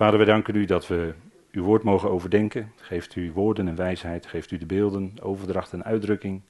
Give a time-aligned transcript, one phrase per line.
[0.00, 1.14] Vader, we danken u dat we
[1.50, 2.72] uw woord mogen overdenken.
[2.76, 6.42] Geeft u woorden en wijsheid, geeft u de beelden, overdracht en uitdrukking.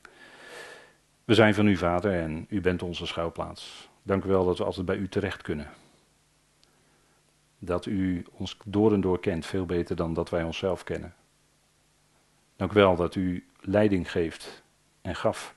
[1.25, 3.89] We zijn van u, Vader, en u bent onze schouwplaats.
[4.03, 5.71] Dank u wel dat we altijd bij u terecht kunnen.
[7.59, 11.15] Dat u ons door en door kent, veel beter dan dat wij onszelf kennen.
[12.57, 14.63] Dank u wel dat u leiding geeft
[15.03, 15.55] en gaf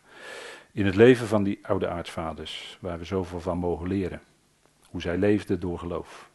[0.72, 4.22] in het leven van die oude aartsvaders, waar we zoveel van mogen leren.
[4.90, 6.32] Hoe zij leefden door geloof.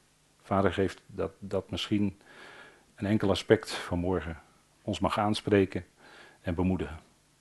[0.48, 2.20] Vader geeft dat, dat misschien
[2.94, 4.40] een enkel aspect van morgen
[4.82, 5.84] ons mag aanspreken
[6.40, 6.98] en bemoedigen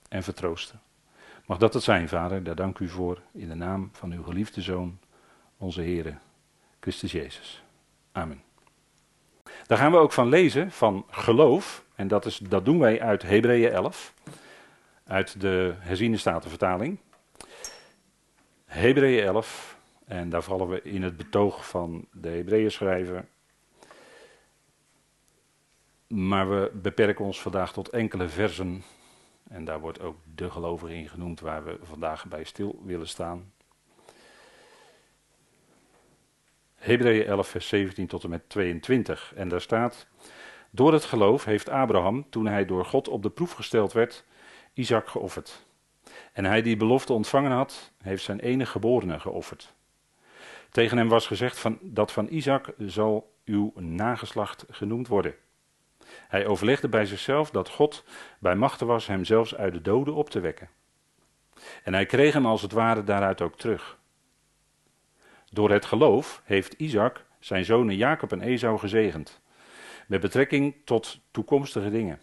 [0.10, 0.82] en vertroosten.
[1.46, 4.62] Mag dat het zijn, Vader, daar dank u voor in de naam van uw geliefde
[4.62, 5.00] Zoon,
[5.58, 6.18] onze Heere,
[6.80, 7.64] Christus Jezus.
[8.12, 8.42] Amen.
[9.68, 13.22] Daar gaan we ook van lezen, van geloof, en dat, is, dat doen wij uit
[13.22, 14.14] Hebreeën 11,
[15.04, 16.98] uit de herziene statenvertaling.
[18.66, 19.77] Hebreeën 11,
[20.08, 23.28] en daar vallen we in het betoog van de Hebreeën schrijver.
[26.08, 28.84] Maar we beperken ons vandaag tot enkele versen.
[29.50, 33.52] En daar wordt ook de gelovige in genoemd waar we vandaag bij stil willen staan.
[36.76, 39.34] Hebreeën 11, vers 17 tot en met 22.
[39.36, 40.08] En daar staat:
[40.70, 44.26] Door het geloof heeft Abraham, toen hij door God op de proef gesteld werd,
[44.74, 45.66] Isaac geofferd.
[46.34, 49.76] En hij die belofte ontvangen had, heeft zijn enige geborene geofferd.
[50.78, 55.36] Tegen hem was gezegd van, dat van Isaac zal uw nageslacht genoemd worden.
[56.08, 58.04] Hij overlegde bij zichzelf dat God
[58.40, 60.70] bij machten was hem zelfs uit de doden op te wekken.
[61.84, 63.98] En hij kreeg hem als het ware daaruit ook terug.
[65.52, 69.42] Door het geloof heeft Isaac zijn zonen Jacob en Esau gezegend,
[70.08, 72.20] met betrekking tot toekomstige dingen.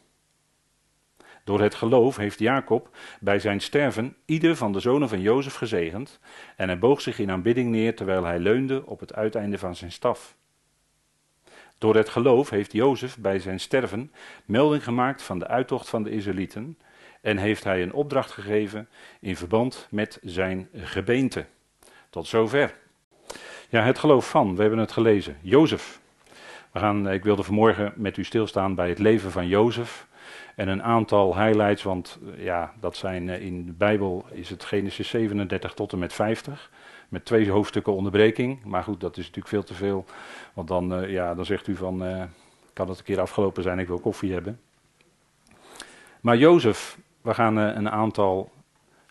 [1.45, 6.21] Door het geloof heeft Jacob bij zijn sterven ieder van de zonen van Jozef gezegend
[6.57, 9.93] en hij boog zich in aanbidding neer terwijl hij leunde op het uiteinde van zijn
[9.93, 10.37] staf.
[11.79, 14.13] Door het geloof heeft Jozef bij zijn sterven
[14.45, 16.79] melding gemaakt van de uittocht van de Israëlieten
[17.21, 18.89] en heeft hij een opdracht gegeven
[19.21, 21.47] in verband met zijn gebeente.
[22.11, 22.75] Tot zover.
[23.69, 25.37] Ja, het geloof van, we hebben het gelezen.
[25.41, 26.01] Jozef.
[26.73, 30.07] We gaan, ik wilde vanmorgen met u stilstaan bij het leven van Jozef.
[30.57, 35.09] En een aantal highlights, want ja, dat zijn eh, in de Bijbel is het Genesis
[35.09, 36.71] 37 tot en met 50.
[37.09, 38.65] Met twee hoofdstukken onderbreking.
[38.65, 40.05] Maar goed, dat is natuurlijk veel te veel.
[40.53, 42.23] Want dan, uh, ja, dan zegt u van, uh,
[42.73, 44.61] kan het een keer afgelopen zijn, ik wil koffie hebben.
[46.21, 48.51] Maar Jozef, we gaan een aantal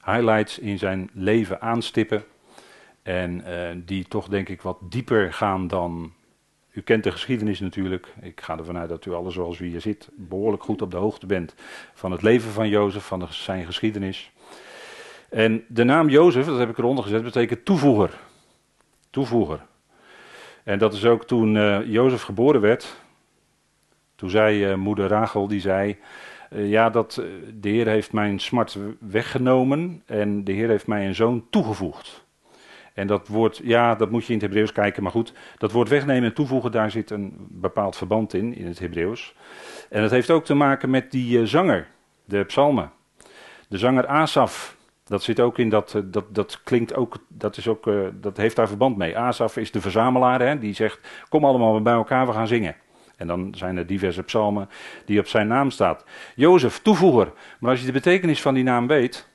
[0.05, 2.23] highlights in zijn leven aanstippen.
[3.03, 3.43] En
[3.85, 6.13] die toch denk ik wat dieper gaan dan
[6.73, 8.13] u kent de geschiedenis natuurlijk.
[8.21, 10.97] Ik ga ervan uit dat u alles zoals u hier zit behoorlijk goed op de
[10.97, 11.55] hoogte bent
[11.93, 14.31] van het leven van Jozef, van zijn geschiedenis.
[15.29, 18.19] En de naam Jozef, dat heb ik eronder gezet, betekent toevoeger.
[19.09, 19.65] Toevoeger.
[20.63, 23.01] En dat is ook toen uh, Jozef geboren werd.
[24.15, 25.97] Toen zei uh, moeder Rachel, die zei,
[26.51, 27.21] uh, ja, dat
[27.59, 32.22] de Heer heeft mijn smart weggenomen en de Heer heeft mij een zoon toegevoegd.
[32.93, 35.89] En dat woord, ja, dat moet je in het Hebreeuws kijken, maar goed, dat woord
[35.89, 39.35] wegnemen en toevoegen, daar zit een bepaald verband in, in het Hebreeuws.
[39.89, 41.87] En dat heeft ook te maken met die uh, zanger,
[42.25, 42.91] de psalmen.
[43.67, 47.67] De zanger Asaf, dat zit ook in dat, uh, dat, dat klinkt ook, dat, is
[47.67, 49.17] ook, uh, dat heeft daar verband mee.
[49.17, 50.99] Asaf is de verzamelaar, hè, die zegt,
[51.29, 52.75] kom allemaal bij elkaar, we gaan zingen.
[53.17, 54.69] En dan zijn er diverse psalmen
[55.05, 56.05] die op zijn naam staat.
[56.35, 57.31] Jozef, toevoeger.
[57.59, 59.31] Maar als je de betekenis van die naam weet,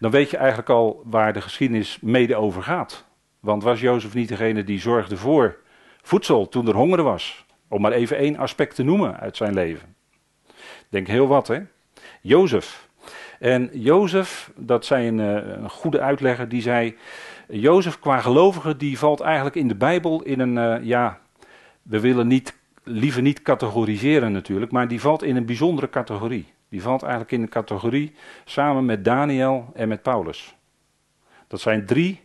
[0.00, 3.04] dan weet je eigenlijk al waar de geschiedenis mede over gaat.
[3.40, 5.56] Want was Jozef niet degene die zorgde voor
[6.02, 7.44] voedsel toen er honger was?
[7.68, 9.94] Om maar even één aspect te noemen uit zijn leven.
[10.88, 11.60] Denk heel wat, hè?
[12.20, 12.88] Jozef.
[13.38, 16.96] En Jozef, dat zei een, eh, een goede uitlegger, die zei:
[17.48, 21.20] Jozef qua gelovige, die valt eigenlijk in de Bijbel in een, uh, ja,
[21.82, 26.52] we willen niet, liever niet categoriseren natuurlijk, maar die valt in een bijzondere categorie.
[26.74, 28.14] Die valt eigenlijk in de categorie
[28.44, 30.54] samen met Daniel en met Paulus.
[31.46, 32.20] Dat zijn drie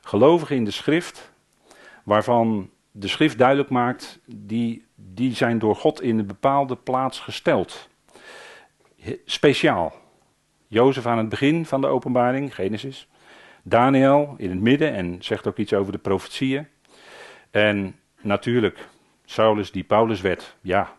[0.00, 1.32] gelovigen in de schrift,
[2.02, 7.88] waarvan de schrift duidelijk maakt, die, die zijn door God in een bepaalde plaats gesteld.
[9.24, 9.94] Speciaal.
[10.66, 13.08] Jozef aan het begin van de openbaring, Genesis.
[13.62, 16.66] Daniel in het midden en zegt ook iets over de profetieën.
[17.50, 18.88] En natuurlijk
[19.24, 20.56] Saulus die Paulus werd.
[20.60, 20.96] Ja,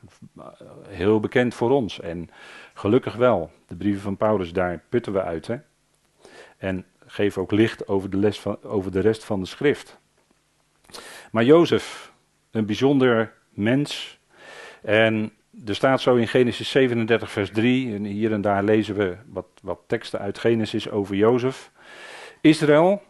[0.87, 1.99] heel bekend voor ons.
[1.99, 2.29] En
[2.77, 3.51] Gelukkig wel.
[3.67, 5.47] De brieven van Paulus, daar putten we uit.
[5.47, 5.57] Hè?
[6.57, 9.99] En geven ook licht over de, van, over de rest van de schrift.
[11.31, 12.13] Maar Jozef,
[12.51, 14.19] een bijzonder mens.
[14.81, 15.31] En
[15.65, 17.95] er staat zo in Genesis 37, vers 3.
[17.95, 21.71] En hier en daar lezen we wat, wat teksten uit Genesis over Jozef.
[22.41, 23.01] Israël,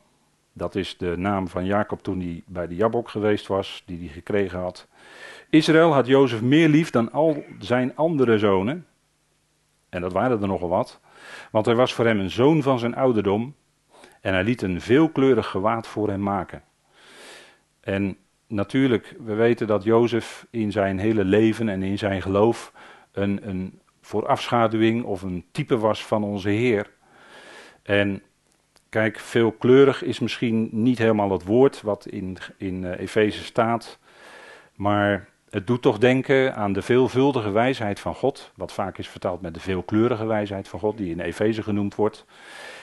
[0.54, 4.08] dat is de naam van Jacob toen hij bij de Jabok geweest was, die hij
[4.08, 4.88] gekregen had.
[5.50, 8.86] Israël had Jozef meer lief dan al zijn andere zonen.
[9.96, 11.00] En dat waren er nogal wat.
[11.52, 13.56] Want hij was voor hem een zoon van zijn ouderdom.
[14.22, 16.64] En hij liet een veelkleurig gewaad voor hem maken.
[17.80, 22.74] En natuurlijk, we weten dat Jozef in zijn hele leven en in zijn geloof
[23.12, 26.92] een, een voorafschaduwing of een type was van onze Heer.
[27.84, 28.24] En
[28.90, 34.00] kijk, veelkleurig is misschien niet helemaal het woord wat in, in uh, Efeze staat.
[34.76, 39.42] Maar het doet toch denken aan de veelvuldige wijsheid van God, wat vaak is vertaald
[39.42, 42.26] met de veelkleurige wijsheid van God, die in Efeze genoemd wordt.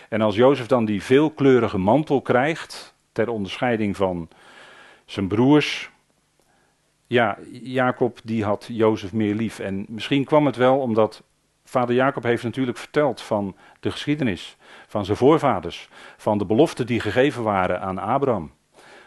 [0.08, 4.28] En als Jozef dan die veelkleurige mantel krijgt, ter onderscheiding van
[5.04, 5.90] zijn broers,
[7.06, 9.58] ja, Jacob die had Jozef meer lief.
[9.58, 11.22] En misschien kwam het wel omdat
[11.64, 17.00] vader Jacob heeft natuurlijk verteld van de geschiedenis, van zijn voorvaders, van de beloften die
[17.00, 18.52] gegeven waren aan Abraham,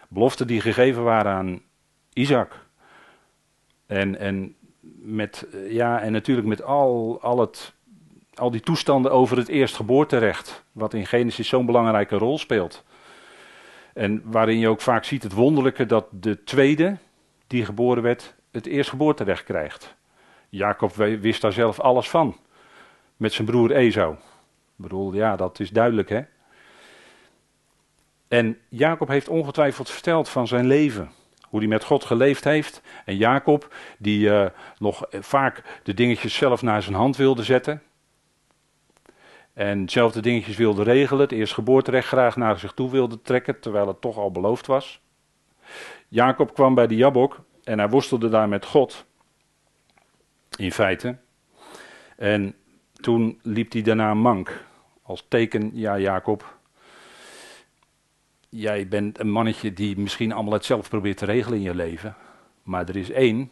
[0.08, 1.62] beloften die gegeven waren aan
[2.14, 2.65] Isaac.
[3.86, 4.56] En, en,
[5.00, 7.74] met, ja, en natuurlijk met al, al, het,
[8.34, 12.84] al die toestanden over het eerstgeboorterecht, wat in Genesis zo'n belangrijke rol speelt.
[13.94, 16.98] En waarin je ook vaak ziet het wonderlijke dat de tweede,
[17.48, 19.96] die geboren werd, het eerstgeboorterecht krijgt.
[20.50, 22.36] Jacob wist daar zelf alles van,
[23.18, 24.14] met zijn broer Esau.
[24.14, 24.20] Ik
[24.76, 26.22] bedoel, ja, dat is duidelijk hè.
[28.28, 31.12] En Jacob heeft ongetwijfeld verteld van zijn leven,
[31.56, 32.82] hoe hij met God geleefd heeft.
[33.06, 34.46] En Jacob, die uh,
[34.78, 37.82] nog vaak de dingetjes zelf naar zijn hand wilde zetten.
[39.54, 43.88] En zelf de dingetjes wilde regelen, het eerstgeboorterecht graag naar zich toe wilde trekken, terwijl
[43.88, 45.02] het toch al beloofd was.
[46.08, 49.06] Jacob kwam bij de Jabok en hij worstelde daar met God.
[50.58, 51.18] In feite.
[52.18, 52.56] En
[52.94, 54.64] toen liep hij daarna mank.
[55.02, 56.55] Als teken, ja Jacob,
[58.56, 62.16] jij bent een mannetje die misschien allemaal het zelf probeert te regelen in je leven.
[62.64, 63.52] Maar er is één,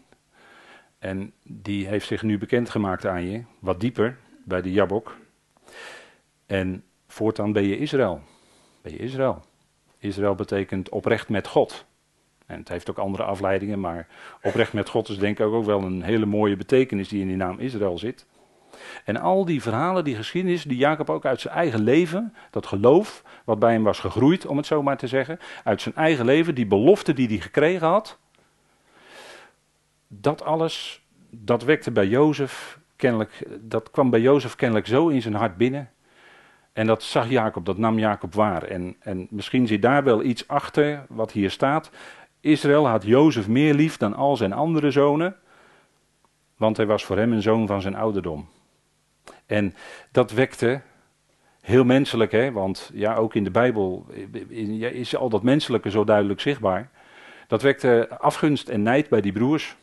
[0.99, 5.17] en die heeft zich nu bekendgemaakt aan je, wat dieper, bij de Jabok.
[6.45, 8.21] En voortaan ben je Israël.
[8.81, 9.45] Ben je Israël.
[9.97, 11.85] Israël betekent oprecht met God.
[12.45, 14.07] En het heeft ook andere afleidingen, maar
[14.41, 17.35] oprecht met God is denk ik ook wel een hele mooie betekenis die in die
[17.35, 18.25] naam Israël zit.
[19.05, 23.23] En al die verhalen, die geschiedenis, die Jacob ook uit zijn eigen leven, dat geloof
[23.43, 26.55] wat bij hem was gegroeid, om het zo maar te zeggen, uit zijn eigen leven,
[26.55, 28.19] die belofte die hij gekregen had,
[30.07, 35.33] dat alles, dat wekte bij Jozef kennelijk, dat kwam bij Jozef kennelijk zo in zijn
[35.33, 35.89] hart binnen.
[36.73, 38.63] En dat zag Jacob, dat nam Jacob waar.
[38.63, 41.89] En, en misschien zit daar wel iets achter wat hier staat.
[42.39, 45.35] Israël had Jozef meer lief dan al zijn andere zonen,
[46.57, 48.47] want hij was voor hem een zoon van zijn ouderdom.
[49.45, 49.73] En
[50.11, 50.81] dat wekte
[51.61, 54.05] heel menselijk, hè, want ja, ook in de Bijbel
[54.79, 56.89] is al dat menselijke zo duidelijk zichtbaar.
[57.47, 59.75] Dat wekte afgunst en nijd bij die broers.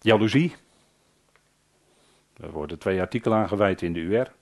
[0.00, 0.54] Jaloezie.
[2.36, 4.32] Er worden twee artikelen aangeweid in de UR.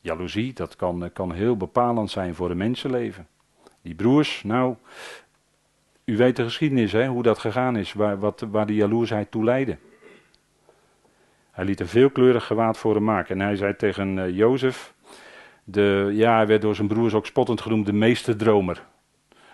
[0.00, 3.28] Jaloezie, dat kan, kan heel bepalend zijn voor een mensenleven.
[3.82, 4.76] Die broers, nou,
[6.04, 9.44] u weet de geschiedenis, hè, hoe dat gegaan is, waar, wat, waar die jaloersheid toe
[9.44, 9.78] leidde.
[11.52, 13.40] Hij liet een veelkleurig gewaad voor hem maken.
[13.40, 14.94] En hij zei tegen uh, Jozef,
[15.64, 18.82] de, ja, hij werd door zijn broers ook spottend genoemd de meesterdromer.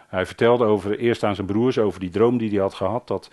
[0.08, 3.30] Hij vertelde over, eerst aan zijn broers over die droom die hij had gehad, dat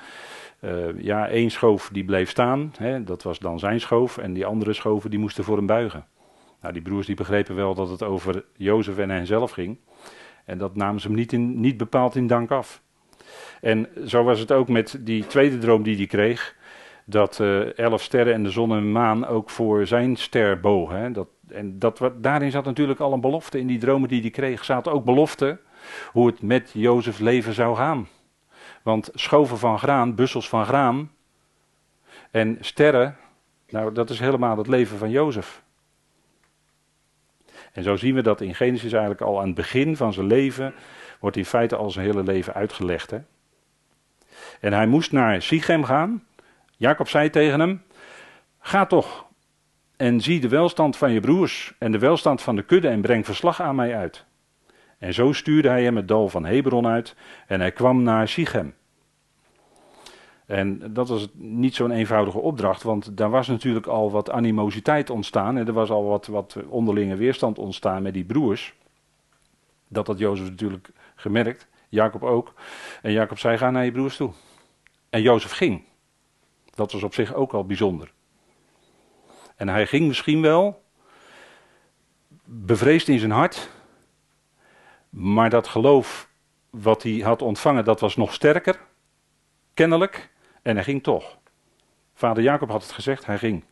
[0.60, 4.46] uh, ja, één schoof die bleef staan, hè, dat was dan zijn schoof, en die
[4.46, 6.06] andere schoven die moesten voor hem buigen.
[6.62, 9.78] Nou, die broers die begrepen wel dat het over Jozef en henzelf ging.
[10.46, 12.82] En dat namen ze hem niet, in, niet bepaald in dank af.
[13.62, 16.56] En zo was het ook met die tweede droom die hij kreeg.
[17.06, 20.98] Dat uh, elf sterren en de zon en maan ook voor zijn ster bogen.
[20.98, 21.12] Hè.
[21.12, 23.60] Dat, en dat, daarin zat natuurlijk al een belofte.
[23.60, 25.60] In die dromen die hij kreeg zaten ook beloften
[26.12, 28.08] hoe het met Jozefs leven zou gaan.
[28.84, 31.12] Want schoven van graan, bussels van graan
[32.32, 33.18] en sterren,
[33.70, 35.64] nou dat is helemaal het leven van Jozef.
[37.74, 40.74] En zo zien we dat in Genesis eigenlijk al aan het begin van zijn leven,
[41.20, 43.12] wordt in feite al zijn hele leven uitgelegd.
[43.12, 43.20] Hè?
[44.60, 46.24] En hij moest naar Sichem gaan.
[46.78, 47.84] Jacob zei tegen hem,
[48.60, 49.26] ga toch
[49.98, 53.26] en zie de welstand van je broers en de welstand van de kudde en breng
[53.26, 54.26] verslag aan mij uit.
[54.98, 57.16] En zo stuurde hij hem het dal van Hebron uit
[57.48, 58.74] en hij kwam naar Sichem.
[60.46, 65.58] En dat was niet zo'n eenvoudige opdracht, want daar was natuurlijk al wat animositeit ontstaan
[65.58, 68.74] en er was al wat, wat onderlinge weerstand ontstaan met die broers.
[69.88, 72.54] Dat had Jozef natuurlijk gemerkt, Jacob ook.
[73.02, 74.32] En Jacob zei: Ga naar je broers toe.
[75.10, 75.84] En Jozef ging.
[76.76, 78.12] Dat was op zich ook al bijzonder.
[79.56, 80.84] En hij ging misschien wel,
[82.44, 83.70] bevreesd in zijn hart,
[85.10, 86.30] maar dat geloof
[86.70, 88.80] wat hij had ontvangen, dat was nog sterker,
[89.74, 91.38] kennelijk, en hij ging toch.
[92.14, 93.64] Vader Jacob had het gezegd, hij ging.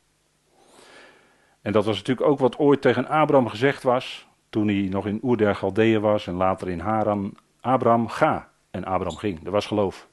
[1.61, 5.19] En dat was natuurlijk ook wat ooit tegen Abraham gezegd was, toen hij nog in
[5.23, 7.37] Oer der Galdeeën was en later in Haran.
[7.61, 8.51] Abraham, ga.
[8.71, 10.07] En Abraham ging, er was geloof.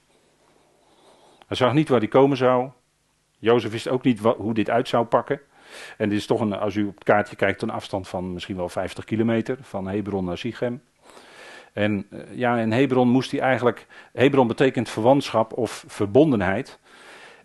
[1.47, 2.71] Hij zag niet waar hij komen zou.
[3.41, 5.41] Jozef wist ook niet hoe dit uit zou pakken.
[5.97, 8.57] En dit is toch een, als u op het kaartje kijkt, een afstand van misschien
[8.57, 10.83] wel 50 kilometer van Hebron naar Sichem.
[11.73, 13.87] En eh, ja, in Hebron moest hij eigenlijk.
[14.13, 16.79] Hebron betekent verwantschap of verbondenheid.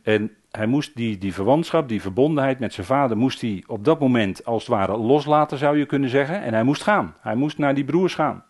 [0.04, 4.00] En hij moest die, die verwantschap, die verbondenheid met zijn vader, moest hij op dat
[4.00, 6.42] moment als het ware loslaten, zou je kunnen zeggen.
[6.42, 7.16] En hij moest gaan.
[7.20, 8.44] Hij moest naar die broers gaan.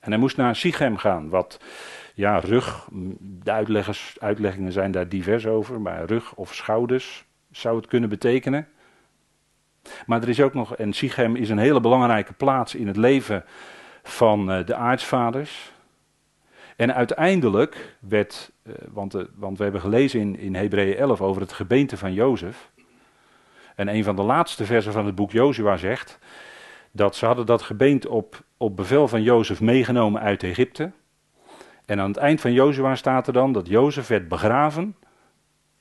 [0.00, 1.60] En hij moest naar Sichem gaan, wat
[2.14, 2.88] ja, rug,
[3.20, 8.68] de uitleggers, uitleggingen zijn daar divers over, maar rug of schouders zou het kunnen betekenen.
[10.06, 13.44] Maar er is ook nog, en Sichem is een hele belangrijke plaats in het leven
[14.02, 15.72] van uh, de aartsvaders.
[16.76, 21.42] En uiteindelijk werd, uh, want, uh, want, we hebben gelezen in, in Hebreeën 11 over
[21.42, 22.70] het gebeente van Jozef.
[23.74, 26.18] En een van de laatste versen van het boek Jozua zegt
[26.92, 30.92] dat ze hadden dat gebeente op, op bevel van Jozef meegenomen uit Egypte.
[31.84, 34.96] En aan het eind van Jozua staat er dan dat Jozef werd begraven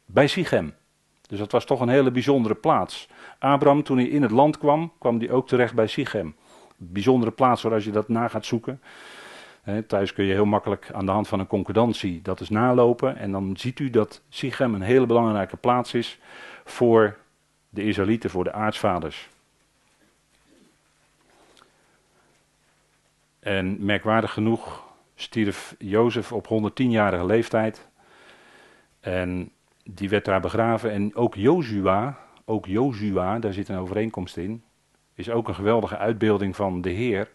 [0.05, 0.73] bij Sichem.
[1.21, 3.09] Dus dat was toch een hele bijzondere plaats.
[3.39, 6.35] Abraham, toen hij in het land kwam, kwam hij ook terecht bij Sichem.
[6.77, 8.81] Bijzondere plaats waar als je dat na gaat zoeken.
[9.87, 13.17] Thuis kun je heel makkelijk aan de hand van een concordantie dat eens nalopen.
[13.17, 16.19] En dan ziet u dat Sichem een hele belangrijke plaats is
[16.65, 17.17] voor
[17.69, 19.29] de Israëlieten, voor de aartsvaders.
[23.49, 24.83] En merkwaardig genoeg
[25.15, 27.87] stierf Jozef op 110-jarige leeftijd.
[28.99, 29.51] En
[29.83, 30.91] die werd daar begraven.
[30.91, 34.63] En ook Jozua, ook Jozua, daar zit een overeenkomst in,
[35.13, 37.31] is ook een geweldige uitbeelding van de Heer.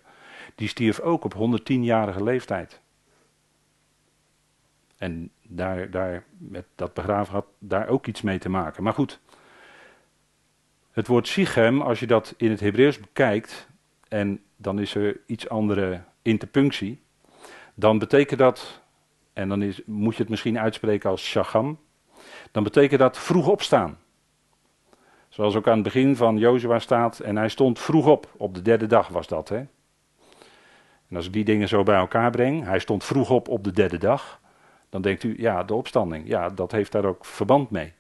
[0.55, 2.81] Die stierf ook op 110-jarige leeftijd.
[4.97, 8.83] En daar, daar, met dat begraven had daar ook iets mee te maken.
[8.83, 9.21] Maar goed,
[10.91, 13.73] het woord Sichem, als je dat in het Hebreeuws bekijkt,
[14.15, 17.03] en dan is er iets andere interpunctie,
[17.75, 18.83] dan betekent dat,
[19.33, 21.79] en dan is, moet je het misschien uitspreken als shagam,
[22.51, 23.99] dan betekent dat vroeg opstaan.
[25.29, 28.63] Zoals ook aan het begin van Jozua staat, en hij stond vroeg op, op de
[28.63, 29.49] derde dag was dat.
[29.49, 29.59] Hè?
[31.09, 33.73] En als ik die dingen zo bij elkaar breng, hij stond vroeg op op de
[33.73, 34.41] derde dag,
[34.89, 37.93] dan denkt u, ja, de opstanding, ja, dat heeft daar ook verband mee.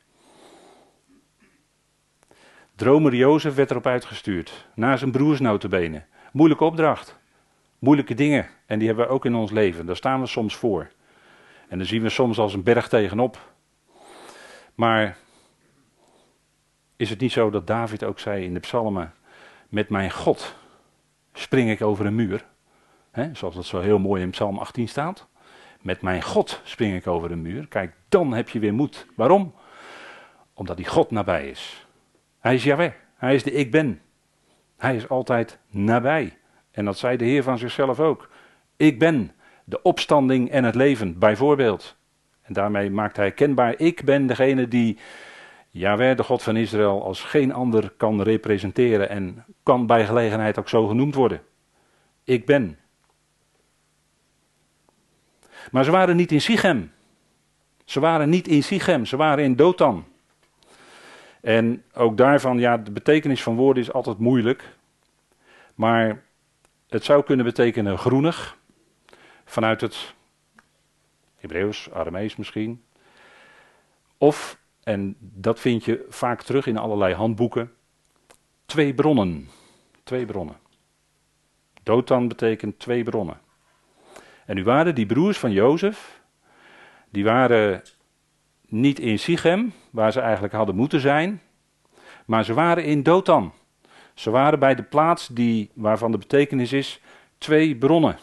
[2.76, 6.04] Dromer Jozef werd erop uitgestuurd, naar zijn broers notabene.
[6.32, 7.18] Moeilijke opdracht,
[7.78, 10.90] moeilijke dingen, en die hebben we ook in ons leven, daar staan we soms voor.
[11.68, 13.52] En dan zien we soms als een berg tegenop.
[14.74, 15.16] Maar
[16.96, 19.14] is het niet zo dat David ook zei in de psalmen,
[19.68, 20.54] met mijn God
[21.32, 22.44] spring ik over een muur?
[23.32, 25.26] Zoals dat zo heel mooi in psalm 18 staat.
[25.80, 27.66] Met mijn God spring ik over een muur.
[27.68, 29.06] Kijk, dan heb je weer moed.
[29.16, 29.54] Waarom?
[30.54, 31.83] Omdat die God nabij is.
[32.44, 32.92] Hij is Yahweh.
[33.16, 34.00] Hij is de ik ben.
[34.76, 36.38] Hij is altijd nabij.
[36.70, 38.28] En dat zei de Heer van zichzelf ook.
[38.76, 39.32] Ik ben
[39.64, 41.96] de opstanding en het leven, bijvoorbeeld.
[42.42, 44.98] En daarmee maakt hij kenbaar, ik ben degene die
[45.70, 50.68] Yahweh, de God van Israël, als geen ander kan representeren en kan bij gelegenheid ook
[50.68, 51.42] zo genoemd worden.
[52.24, 52.78] Ik ben.
[55.70, 56.92] Maar ze waren niet in Sichem.
[57.84, 60.04] Ze waren niet in Sichem, ze waren in Dothan.
[61.44, 64.76] En ook daarvan, ja, de betekenis van woorden is altijd moeilijk.
[65.74, 66.22] Maar
[66.88, 68.56] het zou kunnen betekenen groenig,
[69.44, 70.14] vanuit het
[71.36, 72.84] Hebreeuws, Aramees misschien.
[74.18, 77.72] Of, en dat vind je vaak terug in allerlei handboeken,
[78.66, 79.48] twee bronnen.
[80.02, 80.56] Twee bronnen.
[81.82, 83.40] Dotan betekent twee bronnen.
[84.46, 86.20] En nu waren die broers van Jozef,
[87.10, 87.82] die waren
[88.74, 91.40] niet in Sichem, waar ze eigenlijk hadden moeten zijn,
[92.26, 93.52] maar ze waren in Dotan.
[94.14, 97.00] Ze waren bij de plaats die, waarvan de betekenis is
[97.38, 98.18] twee bronnen.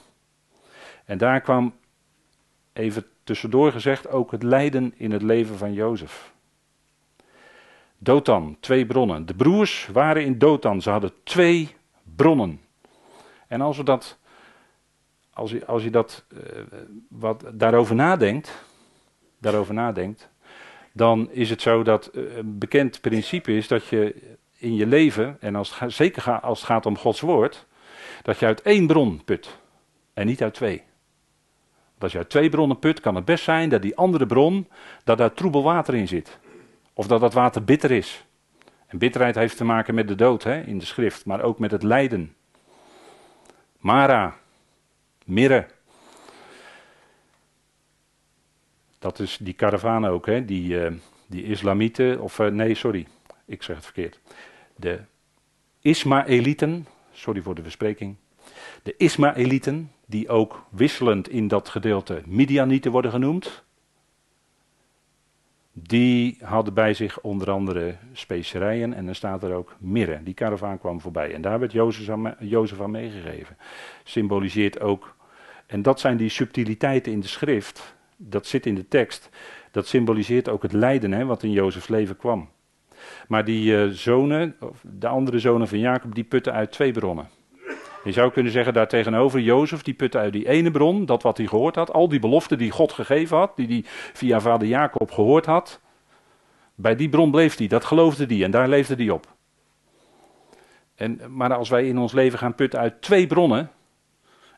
[1.05, 1.73] En daar kwam,
[2.73, 6.33] even tussendoor gezegd, ook het lijden in het leven van Jozef.
[7.97, 9.25] Dotan, twee bronnen.
[9.25, 11.75] De broers waren in Dotan, ze hadden twee
[12.15, 12.61] bronnen.
[13.47, 14.17] En als, we dat,
[15.33, 16.39] als, je, als je dat uh,
[17.09, 18.63] wat daarover nadenkt,
[19.37, 20.29] daarover nadenkt,
[20.93, 24.15] dan is het zo dat uh, een bekend principe is dat je
[24.57, 27.65] in je leven, en als zeker als het gaat om Gods woord,
[28.21, 29.59] dat je uit één bron put
[30.13, 30.83] en niet uit twee.
[31.99, 34.67] als je uit twee bronnen put, kan het best zijn dat die andere bron,
[35.03, 36.39] dat daar troebel water in zit.
[36.93, 38.25] Of dat dat water bitter is.
[38.87, 41.71] En bitterheid heeft te maken met de dood hè, in de schrift, maar ook met
[41.71, 42.35] het lijden.
[43.77, 44.35] Mara,
[45.25, 45.67] mirre,
[49.01, 50.45] Dat is die karavaan ook, hè?
[50.45, 50.91] Die, uh,
[51.27, 53.07] die islamieten, of uh, nee, sorry,
[53.45, 54.19] ik zeg het verkeerd.
[54.75, 54.99] De
[55.79, 58.15] Ismaëlieten, sorry voor de verspreking.
[58.83, 63.63] De Ismaëlieten, die ook wisselend in dat gedeelte Midianieten worden genoemd.
[65.73, 70.23] Die hadden bij zich onder andere specerijen en dan staat er ook mirre.
[70.23, 73.57] Die karavaan kwam voorbij en daar werd Jozef Jozef aan meegegeven.
[74.03, 75.15] Symboliseert ook,
[75.65, 77.95] en dat zijn die subtiliteiten in de schrift,
[78.29, 79.29] dat zit in de tekst.
[79.71, 82.49] Dat symboliseert ook het lijden hè, wat in Jozefs leven kwam.
[83.27, 87.29] Maar die uh, zonen, de andere zonen van Jacob, die putten uit twee bronnen.
[88.03, 91.37] Je zou kunnen zeggen daar tegenover Jozef, die putte uit die ene bron, dat wat
[91.37, 95.11] hij gehoord had, al die beloften die God gegeven had, die hij via vader Jacob
[95.11, 95.81] gehoord had.
[96.75, 99.35] Bij die bron bleef hij, dat geloofde hij en daar leefde hij op.
[100.95, 103.71] En, maar als wij in ons leven gaan putten uit twee bronnen,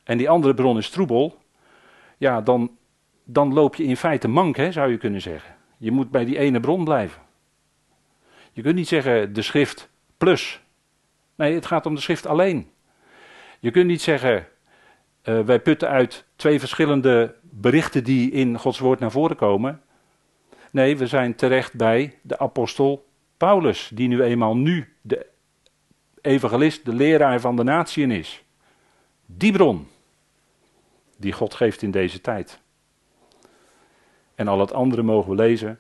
[0.04, 1.38] en die andere bron is troebel,
[2.18, 2.78] ja, dan,
[3.24, 5.56] dan loop je in feite mank, zou je kunnen zeggen.
[5.78, 7.22] Je moet bij die ene bron blijven.
[8.52, 10.62] Je kunt niet zeggen de schrift plus.
[11.36, 12.72] Nee, het gaat om de schrift alleen.
[13.60, 14.48] Je kunt niet zeggen,
[15.24, 19.82] uh, wij putten uit twee verschillende berichten die in Gods woord naar voren komen.
[20.72, 23.06] Nee, we zijn terecht bij de apostel
[23.38, 25.26] Paulus, die nu eenmaal nu de
[26.22, 28.44] evangelist, de leraar van de natieën is.
[29.26, 29.88] Die bron,
[31.18, 32.62] die God geeft in deze tijd.
[34.36, 35.80] En al het andere mogen we lezen,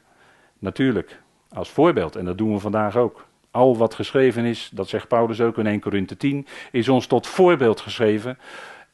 [0.59, 2.15] natuurlijk, als voorbeeld.
[2.15, 3.25] En dat doen we vandaag ook.
[3.51, 7.27] Al wat geschreven is, dat zegt Paulus ook in 1 Korinthe 10, is ons tot
[7.27, 8.37] voorbeeld geschreven.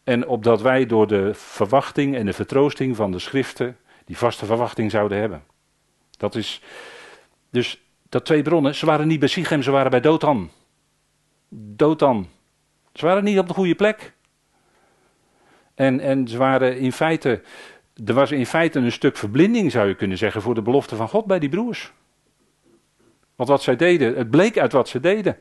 [0.04, 4.92] En opdat wij door de verwachting en de vertroosting van de schriften die vaste verwachting
[4.92, 5.44] zouden hebben.
[6.18, 6.62] Dat is.
[7.50, 10.50] Dus dat twee bronnen, ze waren niet bij Sichem, ze waren bij Dothan.
[11.50, 12.28] Dothan.
[12.94, 14.14] Ze waren niet op de goede plek.
[15.76, 17.42] En, en ze waren in feite.
[18.06, 21.10] Er was in feite een stuk verblinding, zou je kunnen zeggen, voor de belofte van
[21.10, 21.94] God bij die broers.
[23.36, 25.38] Want wat zij deden, het bleek uit wat ze deden.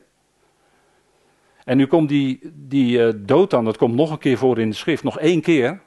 [1.63, 4.69] En nu komt die, die uh, dood dan, dat komt nog een keer voor in
[4.69, 5.79] de schrift, nog één keer.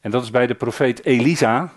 [0.00, 1.72] En dat is bij de profeet Elisa.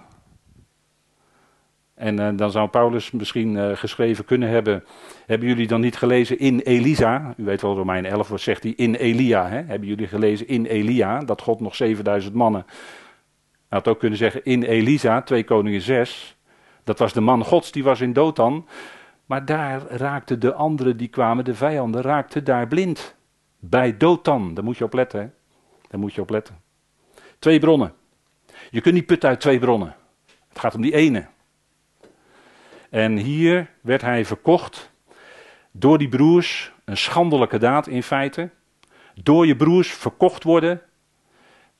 [1.93, 4.84] En uh, dan zou Paulus misschien uh, geschreven kunnen hebben.
[5.26, 7.34] Hebben jullie dan niet gelezen in Elisa?
[7.38, 9.48] U weet wel, Romein 11 wat zegt hij in Elia.
[9.50, 9.62] Hè?
[9.62, 11.19] Hebben jullie gelezen in Elia?
[11.19, 12.65] Dat God nog 7000 mannen.
[13.76, 16.38] Had ook kunnen zeggen in Elisa, 2 Koningen 6.
[16.84, 18.68] Dat was de man Gods, die was in Dothan.
[19.26, 23.16] Maar daar raakten de anderen die kwamen, de vijanden, raakten daar blind.
[23.60, 25.20] Bij Dotan, daar moet je op letten.
[25.20, 25.28] Hè?
[25.88, 26.62] Daar moet je op letten.
[27.40, 27.94] Twee bronnen.
[28.70, 29.96] Je kunt niet putten uit twee bronnen.
[30.50, 31.28] Het gaat om die ene.
[32.90, 34.92] En hier werd hij verkocht
[35.72, 38.50] door die broers, een schandelijke daad in feite.
[39.24, 40.82] Door je broers verkocht worden.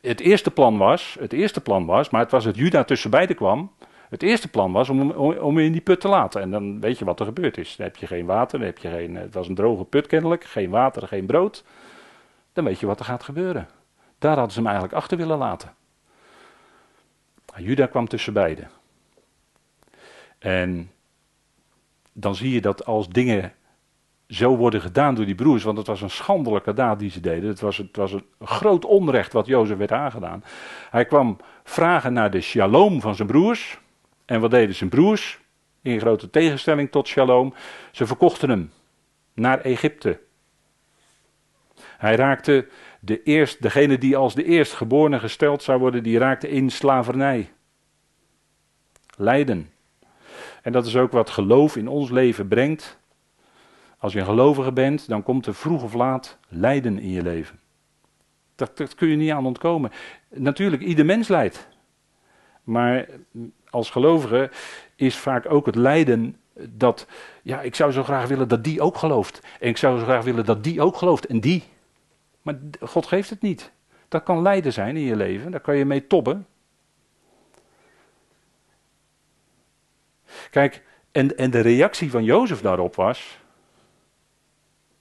[0.06, 3.36] Het eerste plan was, het eerste plan was, maar het was dat Juda tussen beiden
[3.36, 3.72] kwam.
[4.10, 6.42] Het eerste plan was om, om, in die put te laten.
[6.42, 7.76] En dan weet je wat er gebeurd is.
[7.76, 10.44] Dan heb je geen water, dan heb je geen, het was een droge put kennelijk,
[10.44, 11.64] geen water, geen brood.
[12.54, 13.68] Dan weet je wat er gaat gebeuren.
[14.20, 15.74] Daar hadden ze hem eigenlijk achter willen laten.
[17.58, 18.70] Juda kwam tussen beiden.
[20.40, 20.92] En
[22.12, 23.54] dan zie je dat als dingen
[24.28, 27.50] zo worden gedaan door die broers, want het was een schandelijke daad die ze deden.
[27.50, 30.44] Het was, het was een groot onrecht wat Jozef werd aangedaan.
[30.90, 33.80] Hij kwam vragen naar de shalom van zijn broers.
[34.26, 35.40] En wat deden zijn broers?
[35.82, 37.54] In grote tegenstelling tot Shalom.
[37.92, 38.72] Ze verkochten hem
[39.34, 40.20] naar Egypte.
[41.98, 42.68] Hij raakte
[43.00, 47.52] de eerst, degene die als de eerstgeborene gesteld zou worden, die raakte in slavernij.
[49.18, 49.70] Lijden.
[50.62, 53.00] En dat is ook wat geloof in ons leven brengt.
[54.06, 57.60] Als je een gelovige bent, dan komt er vroeg of laat lijden in je leven.
[58.56, 59.92] Dat, dat kun je niet aan ontkomen.
[60.30, 61.68] Natuurlijk, ieder mens lijdt.
[62.64, 63.08] Maar
[63.70, 64.52] als gelovige
[64.96, 67.08] is vaak ook het lijden dat,
[67.42, 69.42] ja, ik zou zo graag willen dat die ook gelooft.
[69.60, 71.64] En ik zou zo graag willen dat die ook gelooft en die.
[72.42, 73.72] Maar God geeft het niet.
[74.08, 76.48] Dat kan lijden zijn in je leven, daar kan je mee tobben.
[80.50, 83.44] Kijk, en, en de reactie van Jozef daarop was,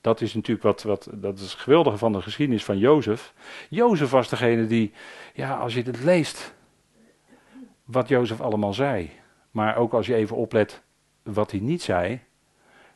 [0.05, 3.35] dat is natuurlijk wat, wat, dat is het geweldige van de geschiedenis van Jozef.
[3.69, 4.93] Jozef was degene die,
[5.35, 6.55] ja, als je het leest,
[7.85, 9.11] wat Jozef allemaal zei.
[9.51, 10.83] Maar ook als je even oplet
[11.23, 12.21] wat hij niet zei,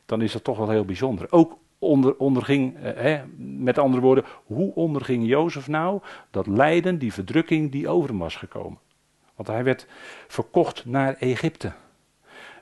[0.05, 1.31] dan is dat toch wel heel bijzonder.
[1.31, 7.71] Ook onder, onderging, eh, met andere woorden, hoe onderging Jozef nou dat lijden, die verdrukking
[7.71, 8.79] die over hem was gekomen?
[9.35, 9.87] Want hij werd
[10.27, 11.73] verkocht naar Egypte.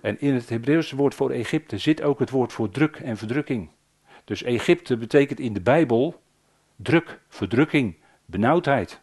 [0.01, 3.69] En in het Hebreeuwse woord voor Egypte zit ook het woord voor druk en verdrukking.
[4.27, 6.21] Dus Egypte betekent in de Bijbel
[6.75, 9.01] druk, verdrukking, benauwdheid.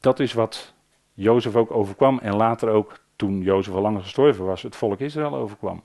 [0.00, 0.74] Dat is wat
[1.14, 5.34] Jozef ook overkwam en later ook, toen Jozef al lang gestorven was, het volk Israël
[5.34, 5.82] overkwam.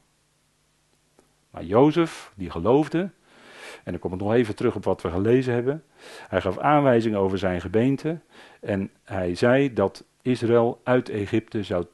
[1.50, 3.00] Maar Jozef, die geloofde,
[3.84, 5.84] en dan kom ik nog even terug op wat we gelezen hebben.
[6.28, 8.20] Hij gaf aanwijzingen over zijn gebeente
[8.60, 11.86] en hij zei dat Israël uit Egypte zou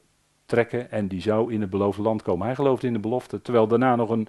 [0.45, 2.45] trekken en die zou in het beloofde land komen.
[2.45, 4.27] Hij geloofde in de belofte, terwijl daarna nog een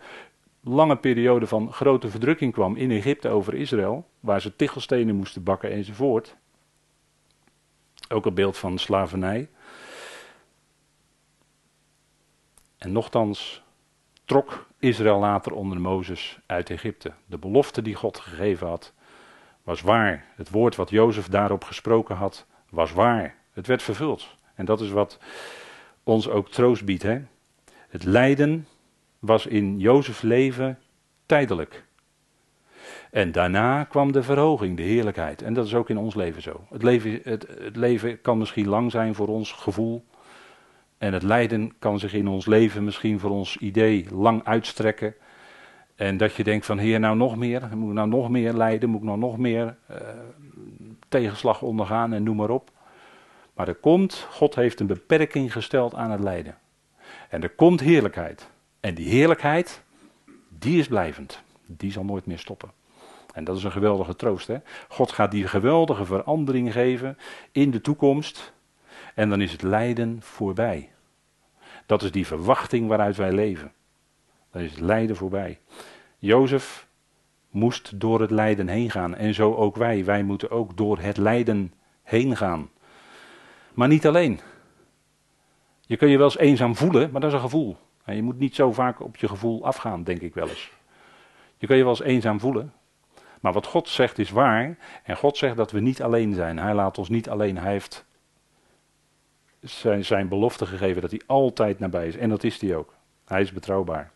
[0.64, 5.70] lange periode van grote verdrukking kwam in Egypte over Israël, waar ze tichelstenen moesten bakken
[5.70, 6.36] enzovoort.
[8.08, 9.48] Ook een beeld van slavernij.
[12.78, 13.62] En nochtans
[14.24, 17.12] trok Israël later onder Mozes uit Egypte.
[17.26, 18.92] De belofte die God gegeven had,
[19.62, 20.24] was waar.
[20.36, 23.36] Het woord wat Jozef daarop gesproken had, was waar.
[23.52, 24.36] Het werd vervuld.
[24.54, 25.18] En dat is wat
[26.02, 27.02] ons ook troost biedt.
[27.02, 27.22] Hè?
[27.88, 28.66] Het lijden
[29.22, 30.78] was in Jozefs leven
[31.26, 31.84] tijdelijk.
[33.10, 35.42] En daarna kwam de verhoging, de heerlijkheid.
[35.42, 36.60] En dat is ook in ons leven zo.
[36.70, 40.04] Het leven, het, leven kan misschien lang zijn voor ons gevoel.
[40.98, 45.14] En het lijden kan zich in ons leven misschien voor ons idee lang uitstrekken.
[45.94, 48.88] En dat je denkt van heer nou nog meer, moet ik nou nog meer lijden,
[48.88, 49.96] moet ik nou nog meer uh,
[51.08, 52.70] tegenslag ondergaan en noem maar op.
[53.54, 56.58] Maar er komt, God heeft een beperking gesteld aan het lijden.
[57.28, 58.50] En er komt heerlijkheid.
[58.82, 59.82] En die heerlijkheid,
[60.48, 61.42] die is blijvend.
[61.66, 62.72] Die zal nooit meer stoppen.
[63.32, 64.46] En dat is een geweldige troost.
[64.46, 64.56] Hè?
[64.88, 67.18] God gaat die geweldige verandering geven
[67.52, 68.52] in de toekomst.
[69.14, 70.92] En dan is het lijden voorbij.
[71.86, 73.72] Dat is die verwachting waaruit wij leven.
[74.50, 75.60] Dan is het lijden voorbij.
[76.18, 76.86] Jozef
[77.50, 79.14] moest door het lijden heen gaan.
[79.14, 80.04] En zo ook wij.
[80.04, 82.70] Wij moeten ook door het lijden heen gaan.
[83.74, 84.40] Maar niet alleen.
[85.80, 87.76] Je kun je wel eens eenzaam voelen, maar dat is een gevoel.
[88.06, 90.72] Je moet niet zo vaak op je gevoel afgaan, denk ik wel eens.
[91.58, 92.72] Je kun je wel eens eenzaam voelen.
[93.40, 94.76] Maar wat God zegt is waar.
[95.02, 96.58] En God zegt dat we niet alleen zijn.
[96.58, 97.58] Hij laat ons niet alleen.
[97.58, 98.04] Hij heeft
[99.60, 102.16] zijn, zijn belofte gegeven dat hij altijd nabij is.
[102.16, 102.94] En dat is hij ook.
[103.24, 104.10] Hij is betrouwbaar.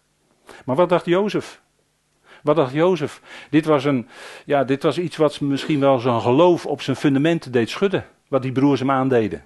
[0.64, 1.62] Maar wat dacht Jozef?
[2.42, 3.22] Wat dacht Jozef?
[3.51, 4.09] Dit was, een,
[4.44, 8.07] ja, dit was iets wat misschien wel zijn geloof op zijn fundamenten deed schudden.
[8.29, 9.44] Wat die broers hem aandeden.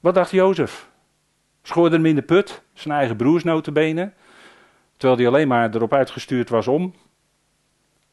[0.00, 0.88] Wat dacht Jozef?
[1.66, 4.14] Schoorde hem in de put, zijn eigen broers notenbenen.
[4.96, 6.94] Terwijl hij alleen maar erop uitgestuurd was om.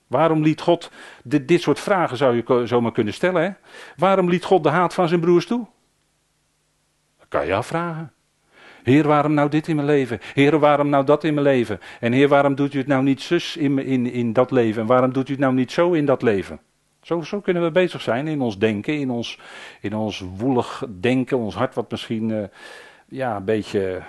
[0.07, 0.91] Waarom liet God,
[1.23, 3.43] dit, dit soort vragen zou je zomaar kunnen stellen.
[3.43, 3.49] Hè?
[3.97, 5.65] Waarom liet God de haat van zijn broers toe?
[7.17, 8.11] Dat kan je afvragen.
[8.83, 10.19] Heer, waarom nou dit in mijn leven?
[10.33, 11.79] Heer, waarom nou dat in mijn leven?
[11.99, 14.81] En Heer, waarom doet u het nou niet zus in, in, in dat leven?
[14.81, 16.59] En waarom doet u het nou niet zo in dat leven?
[17.01, 19.39] Zo, zo kunnen we bezig zijn in ons denken, in ons,
[19.81, 22.43] in ons woelig denken, ons hart wat misschien uh,
[23.11, 24.03] ja, een beetje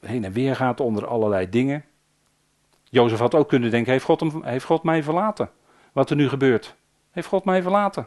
[0.00, 1.84] heen en weer gaat onder allerlei dingen.
[2.84, 5.50] Jozef had ook kunnen denken, heeft God, hem, heeft God mij verlaten?
[5.92, 6.76] Wat er nu gebeurt.
[7.10, 8.06] Heeft God mij verlaten?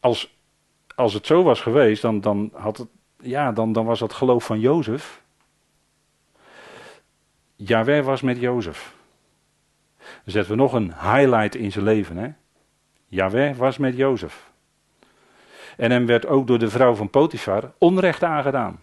[0.00, 0.36] Als,
[0.94, 2.88] als het zo was geweest, dan, dan, had het,
[3.20, 5.22] ja, dan, dan was dat geloof van Jozef.
[7.56, 8.94] Jawel was met Jozef.
[9.96, 12.16] Dan zetten we nog een highlight in zijn leven.
[12.16, 12.32] Hè?
[13.06, 14.51] Yahweh was met Jozef.
[15.76, 18.80] En hem werd ook door de vrouw van Potifar onrecht aangedaan.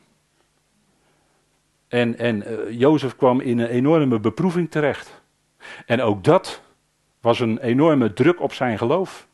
[1.88, 5.22] En, en uh, Jozef kwam in een enorme beproeving terecht.
[5.86, 6.62] En ook dat
[7.22, 9.28] was een enorme druk op zijn geloof.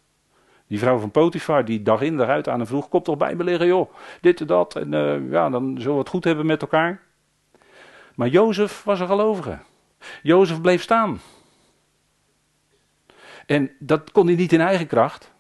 [0.68, 3.36] Die vrouw van Potifar, die dag in dag uit aan hem vroeg: Kom toch bij
[3.36, 3.94] me liggen, joh.
[4.22, 4.76] Dit en dat.
[4.76, 7.02] En uh, ja, dan zullen we het goed hebben met elkaar.
[8.16, 9.58] Maar Jozef was een gelovige.
[10.22, 11.20] Jozef bleef staan.
[13.46, 15.34] En dat kon hij niet in eigen kracht.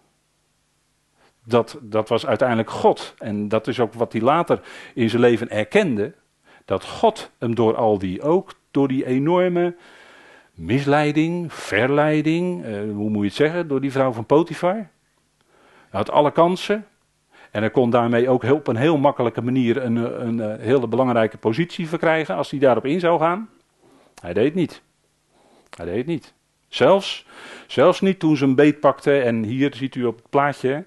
[1.45, 3.13] Dat, dat was uiteindelijk God.
[3.17, 4.61] En dat is ook wat hij later
[4.93, 6.13] in zijn leven erkende.
[6.65, 9.75] Dat God hem door al die, ook door die enorme
[10.53, 14.75] misleiding, verleiding, eh, hoe moet je het zeggen, door die vrouw van Potifar.
[14.75, 14.87] Hij
[15.89, 16.85] had alle kansen.
[17.51, 21.37] En hij kon daarmee ook op een heel makkelijke manier een, een, een hele belangrijke
[21.37, 23.49] positie verkrijgen als hij daarop in zou gaan.
[24.21, 24.81] Hij deed het niet.
[25.77, 26.33] Hij deed het niet.
[26.67, 27.25] Zelfs,
[27.67, 30.85] zelfs niet toen ze een beet pakte, en hier ziet u op het plaatje.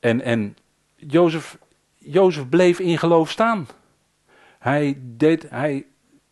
[0.00, 0.56] En, en
[0.96, 1.58] Jozef,
[1.94, 3.66] Jozef bleef in geloof staan.
[4.58, 5.86] Hij, deed, hij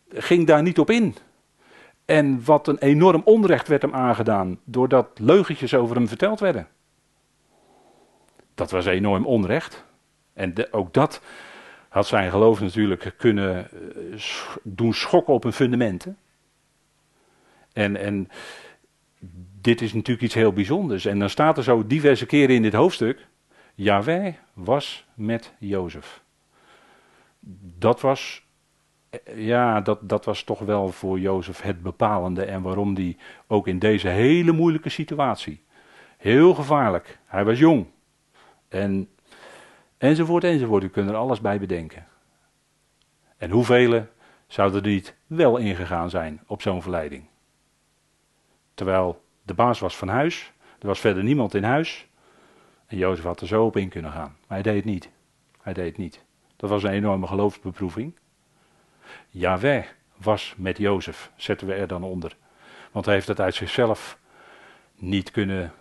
[0.09, 1.15] ging daar niet op in.
[2.05, 6.67] En wat een enorm onrecht werd hem aangedaan, doordat leugentjes over hem verteld werden.
[8.55, 9.85] Dat was enorm onrecht.
[10.33, 11.21] En ook dat
[11.89, 14.19] had zijn geloof natuurlijk kunnen eh,
[14.63, 16.17] doen schokken op hun fundamenten.
[17.73, 18.29] En, en
[19.61, 21.05] dit is natuurlijk iets heel bijzonders.
[21.05, 23.26] En dan staat er zo diverse keren in dit hoofdstuk.
[23.77, 26.21] Yahweh was met Jozef.
[27.77, 28.47] Dat was,
[29.35, 32.45] ja, dat, dat was toch wel voor Jozef het bepalende.
[32.45, 35.63] En waarom die ook in deze hele moeilijke situatie,
[36.17, 37.87] heel gevaarlijk, hij was jong.
[38.67, 39.09] En
[39.97, 40.83] Enzovoort, enzovoort.
[40.83, 42.07] U kunt er alles bij bedenken.
[43.37, 44.07] En hoeveel
[44.47, 47.25] zouden er niet wel ingegaan zijn op zo'n verleiding?
[48.73, 52.06] Terwijl de baas was van huis, er was verder niemand in huis.
[52.87, 54.35] En Jozef had er zo op in kunnen gaan.
[54.47, 55.09] Maar hij deed het niet.
[55.61, 56.23] Hij deed het niet.
[56.55, 58.15] Dat was een enorme geloofsbeproeving.
[59.29, 59.85] Yahweh
[60.17, 62.35] was met Jozef, zetten we er dan onder.
[62.91, 64.17] Want hij heeft het uit zichzelf
[64.95, 65.73] niet kunnen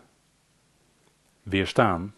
[1.43, 2.15] weerstaan.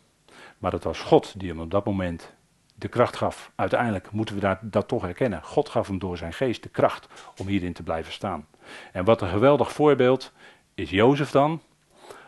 [0.59, 2.35] Maar het was God die hem op dat moment
[2.75, 3.53] de kracht gaf.
[3.55, 5.43] Uiteindelijk moeten we dat, dat toch herkennen.
[5.43, 8.47] God gaf hem door zijn geest de kracht om hierin te blijven staan.
[8.93, 10.33] En wat een geweldig voorbeeld
[10.75, 11.63] is Jozef dan,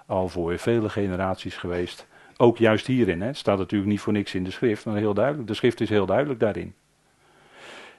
[0.07, 2.07] al voor vele generaties geweest.
[2.40, 3.20] Ook juist hierin.
[3.20, 3.26] Hè.
[3.26, 5.48] Het staat natuurlijk niet voor niks in de schrift, maar heel duidelijk.
[5.48, 6.74] De schrift is heel duidelijk daarin.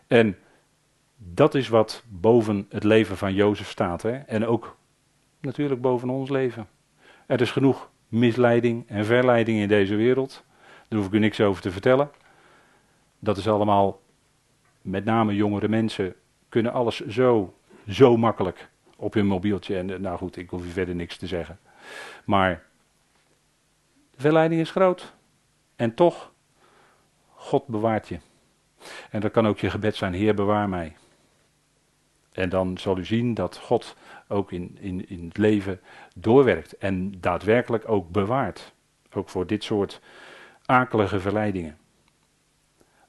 [0.08, 0.38] En
[1.18, 4.02] dat is wat boven het leven van Jozef staat.
[4.02, 4.12] Hè.
[4.12, 4.78] En ook
[5.40, 6.68] natuurlijk boven ons leven.
[7.26, 10.44] Er is genoeg misleiding en verleiding in deze wereld.
[10.88, 12.10] Daar hoef ik u niks over te vertellen.
[13.20, 14.02] Dat is allemaal,
[14.82, 16.16] met name jongere mensen,
[16.50, 19.78] kunnen alles zo, zo makkelijk op hun mobieltje.
[19.78, 21.60] En nou goed, ik hoef u verder niks te zeggen.
[22.26, 22.70] Maar
[24.22, 25.14] verleiding is groot.
[25.76, 26.32] En toch,
[27.30, 28.20] God bewaart je.
[29.10, 30.96] En dat kan ook je gebed zijn, Heer bewaar mij.
[32.32, 33.96] En dan zal u zien dat God
[34.28, 35.82] ook in, in, in het leven
[36.16, 38.74] doorwerkt en daadwerkelijk ook bewaart.
[39.14, 40.02] Ook voor dit soort
[40.66, 41.78] akelige verleidingen.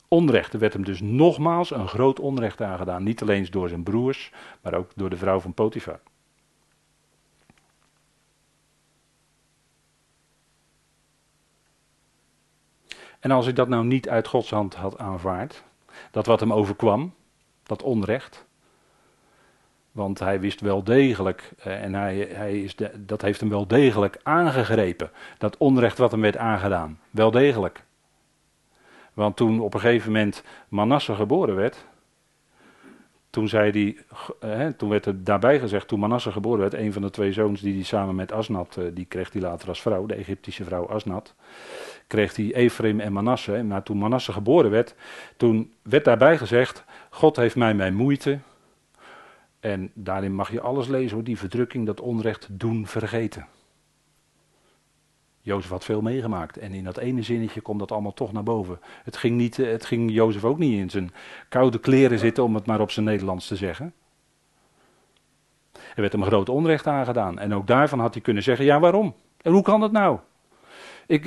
[0.09, 3.03] Onrecht, er werd hem dus nogmaals een groot onrecht aangedaan.
[3.03, 6.01] Niet alleen door zijn broers, maar ook door de vrouw van Potifar.
[13.23, 15.63] En als hij dat nou niet uit Gods hand had aanvaard,
[16.11, 17.15] dat wat hem overkwam,
[17.63, 18.45] dat onrecht,
[19.93, 24.19] want hij wist wel degelijk, eh, en hij, hij is dat heeft hem wel degelijk
[24.23, 26.99] aangegrepen, dat onrecht wat hem werd aangedaan.
[27.11, 27.85] Wel degelijk.
[29.13, 31.87] Want toen op een gegeven moment Manasse geboren werd,
[33.31, 33.95] toen, zei
[34.41, 37.61] hij, toen werd er daarbij gezegd, toen Manasse geboren werd, een van de twee zoons
[37.61, 40.89] die hij samen met Asnat, eh, die kreeg hij later als vrouw, de Egyptische vrouw
[40.89, 41.35] Asnat,
[42.13, 43.63] kreeg hij Ephraim en Manasse.
[43.63, 44.95] Maar toen Manasse geboren werd,
[45.37, 48.39] toen werd daarbij gezegd, God heeft mij mijn moeite,
[49.61, 53.47] en daarin mag je alles lezen hoor, die verdrukking, dat onrecht doen vergeten.
[55.41, 58.81] Jozef had veel meegemaakt en in dat ene zinnetje komt dat allemaal toch naar boven.
[59.05, 61.11] Het ging, niet, eh, het ging Jozef ook niet in zijn
[61.49, 63.95] koude kleren zitten, om het maar op zijn Nederlands te zeggen.
[65.73, 69.15] Er werd hem groot onrecht aangedaan en ook daarvan had hij kunnen zeggen, ja waarom?
[69.43, 70.19] En hoe kan dat nou?
[71.13, 71.25] Ik,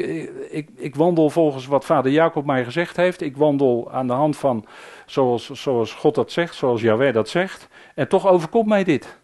[0.50, 3.22] ik, ik, wandel volgens wat vader Jacob mij gezegd heeft.
[3.22, 4.66] Ik wandel aan de hand van
[5.06, 7.68] zoals, zoals God dat zegt, zoals Yahweh dat zegt.
[7.96, 9.20] En toch overkomt mij dit.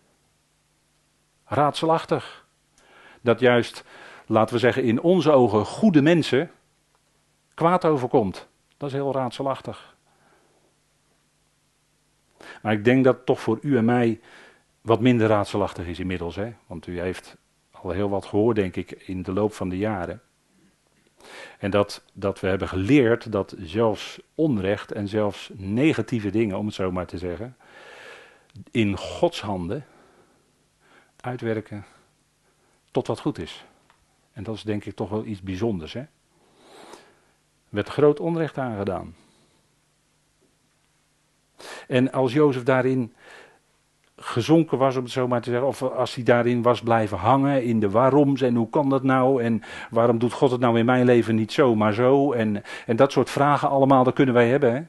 [1.46, 2.46] Raadselachtig.
[3.22, 3.84] Dat juist,
[4.26, 6.52] laten we zeggen, in onze ogen goede mensen
[7.54, 8.48] kwaad overkomt.
[8.78, 9.96] Dat is heel raadselachtig.
[12.62, 14.20] Maar ik denk dat het toch voor u en mij
[14.82, 16.36] wat minder raadselachtig is inmiddels.
[16.36, 16.54] Hè?
[16.68, 17.38] Want u heeft
[17.72, 20.22] al heel wat gehoord, denk ik, in de loop van de jaren.
[21.60, 26.76] En dat, dat we hebben geleerd dat zelfs onrecht en zelfs negatieve dingen, om het
[26.76, 27.56] zo maar te zeggen,
[28.72, 29.86] in Gods handen
[31.20, 31.86] uitwerken
[32.92, 33.66] tot wat goed is.
[34.34, 35.96] En dat is denk ik toch wel iets bijzonders.
[35.96, 36.10] Er
[37.70, 39.16] werd groot onrecht aangedaan.
[41.88, 43.14] En als Jozef daarin
[44.24, 47.64] gezonken was, om het zo maar te zeggen, of als hij daarin was blijven hangen
[47.64, 50.86] in de waaroms en hoe kan dat nou en waarom doet God het nou in
[50.86, 54.50] mijn leven niet zo, maar zo en, en dat soort vragen allemaal, dat kunnen wij
[54.50, 54.74] hebben.
[54.74, 54.82] Hè?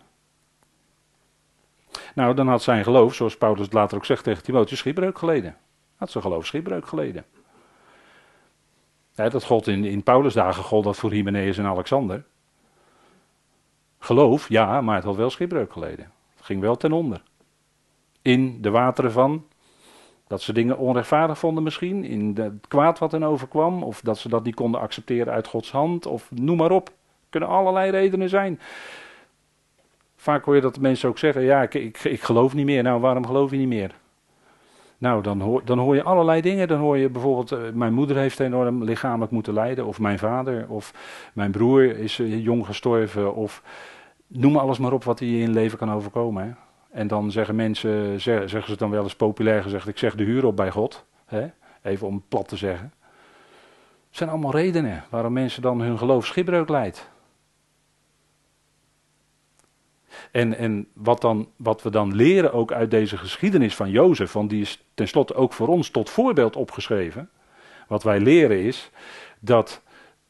[2.14, 5.56] Nou, dan had zijn geloof, zoals Paulus het later ook zegt tegen Timotheus, schipbreuk geleden.
[5.96, 7.24] Had zijn geloof schipbreuk geleden.
[9.14, 12.24] dat gold in, in Paulus' dagen gold dat voor Hymenaeus en Alexander.
[13.98, 16.12] Geloof, ja, maar het had wel schipbreuk geleden.
[16.36, 17.22] Het ging wel ten onder
[18.22, 19.44] in de wateren van.
[20.26, 24.28] Dat ze dingen onrechtvaardig vonden misschien, in het kwaad wat hen overkwam, of dat ze
[24.28, 26.90] dat niet konden accepteren uit Gods hand, of noem maar op.
[27.30, 28.60] Kunnen allerlei redenen zijn.
[30.16, 32.82] Vaak hoor je dat mensen ook zeggen, ja, ik, ik, ik geloof niet meer.
[32.82, 33.94] Nou, waarom geloof je niet meer?
[34.98, 36.68] Nou, dan hoor, dan hoor je allerlei dingen.
[36.68, 40.68] Dan hoor je bijvoorbeeld, uh, mijn moeder heeft enorm lichamelijk moeten lijden, of mijn vader,
[40.68, 40.94] of
[41.34, 43.62] mijn broer is uh, jong gestorven, of
[44.26, 46.44] noem alles maar op wat je in leven kan overkomen.
[46.44, 46.50] Hè?
[46.92, 50.44] En dan zeggen mensen, zeggen ze dan wel eens populair gezegd, ik zeg de huur
[50.44, 51.04] op bij God.
[51.26, 51.46] Hè?
[51.82, 52.92] Even om plat te zeggen.
[54.08, 57.10] Het zijn allemaal redenen waarom mensen dan hun geloof schipbreuk leidt.
[60.30, 64.50] En, en wat, dan, wat we dan leren ook uit deze geschiedenis van Jozef, want
[64.50, 67.30] die is tenslotte ook voor ons tot voorbeeld opgeschreven.
[67.88, 68.90] Wat wij leren is
[69.40, 69.82] dat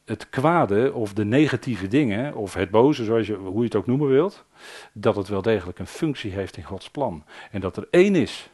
[0.05, 3.85] het kwade of de negatieve dingen, of het boze, zoals je, hoe je het ook
[3.85, 4.45] noemen wilt,
[4.93, 7.23] dat het wel degelijk een functie heeft in Gods plan.
[7.51, 8.49] En dat er één is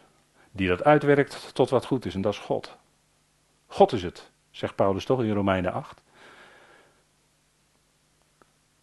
[0.51, 2.77] die dat uitwerkt tot wat goed is, en dat is God.
[3.67, 6.01] God is het, zegt Paulus toch in Romeinen 8.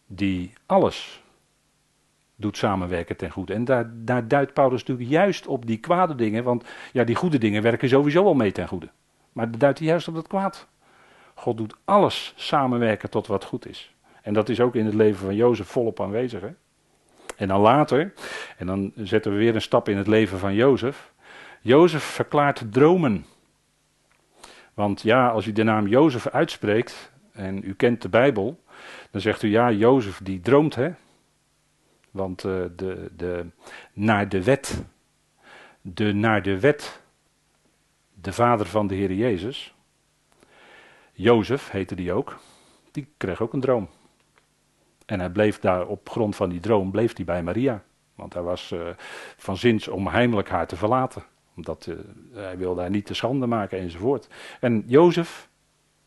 [0.07, 1.21] Die alles
[2.35, 3.53] doet samenwerken ten goede.
[3.53, 7.37] En daar, daar duidt Paulus natuurlijk juist op die kwade dingen, want ja, die goede
[7.37, 8.89] dingen werken sowieso wel mee ten goede.
[9.31, 10.67] Maar daar duidt hij juist op dat kwaad.
[11.37, 13.95] God doet alles samenwerken tot wat goed is.
[14.21, 16.41] En dat is ook in het leven van Jozef volop aanwezig.
[16.41, 16.49] Hè?
[17.35, 18.13] En dan later,
[18.57, 21.11] en dan zetten we weer een stap in het leven van Jozef.
[21.61, 23.25] Jozef verklaart dromen.
[24.73, 28.63] Want ja, als u de naam Jozef uitspreekt, en u kent de Bijbel,
[29.11, 30.91] dan zegt u ja, Jozef die droomt, hè.
[32.11, 33.45] Want uh, de, de,
[33.93, 34.83] naar de wet,
[35.81, 37.01] de naar de wet,
[38.13, 39.75] de vader van de Heer Jezus,
[41.19, 42.37] Jozef heette die ook,
[42.91, 43.89] die kreeg ook een droom.
[45.05, 47.83] En hij bleef daar op grond van die droom, bleef hij bij Maria.
[48.15, 48.89] Want hij was uh,
[49.37, 51.23] van zins om heimelijk haar te verlaten.
[51.55, 51.95] Omdat uh,
[52.33, 54.27] hij wilde haar niet te schande maken enzovoort.
[54.59, 55.49] En Jozef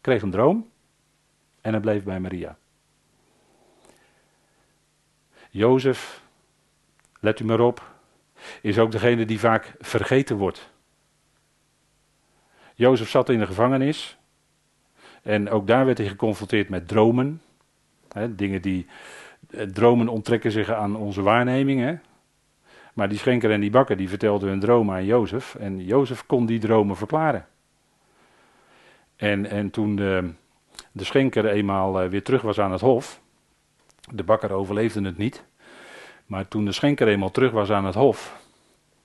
[0.01, 0.71] kreeg een droom
[1.61, 2.57] en hij bleef bij Maria.
[5.51, 6.23] Jozef,
[7.21, 7.95] let u maar op,
[8.63, 10.71] is ook degene die vaak vergeten wordt.
[12.75, 14.19] Jozef zat in de gevangenis
[15.23, 17.43] en ook daar werd hij geconfronteerd met dromen.
[18.13, 18.87] Hè, dingen die.
[19.51, 21.99] Eh, dromen onttrekken zich aan onze waarneming.
[22.95, 25.55] Maar die schenker en die bakker die vertelden hun dromen aan Jozef.
[25.55, 27.47] En Jozef kon die dromen verklaren.
[29.17, 30.31] En, en toen de,
[30.93, 33.21] de schenker eenmaal eh, weer terug was aan het hof.
[34.13, 35.45] De bakker overleefde het niet.
[36.27, 38.39] Maar toen de schenker eenmaal terug was aan het hof.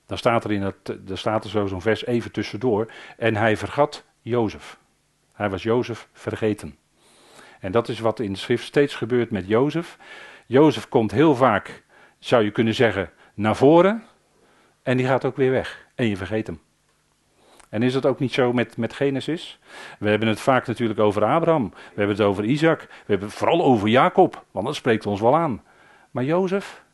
[0.06, 2.92] Dan staat er, in het, dan staat er zo zo'n vers even tussendoor.
[3.16, 4.78] En hij vergat Jozef.
[5.36, 6.76] Hij was Jozef vergeten.
[7.60, 9.98] En dat is wat in de schrift steeds gebeurt met Jozef.
[10.46, 11.82] Jozef komt heel vaak,
[12.18, 14.02] zou je kunnen zeggen, naar voren.
[14.82, 15.86] En die gaat ook weer weg.
[15.94, 16.60] En je vergeet hem.
[17.68, 19.58] En is dat ook niet zo met, met Genesis?
[19.98, 21.70] We hebben het vaak natuurlijk over Abraham.
[21.70, 22.80] We hebben het over Isaac.
[22.80, 24.44] We hebben het vooral over Jacob.
[24.50, 25.62] Want dat spreekt ons wel aan.
[26.10, 26.84] Maar Jozef,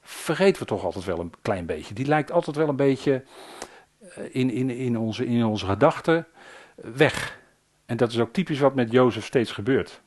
[0.00, 1.94] vergeten we toch altijd wel een klein beetje.
[1.94, 3.24] Die lijkt altijd wel een beetje
[4.00, 6.26] eh, in, in, in, onze, in onze gedachten
[6.74, 7.38] weg.
[7.86, 10.02] En dat is ook typisch wat met Jozef steeds gebeurt.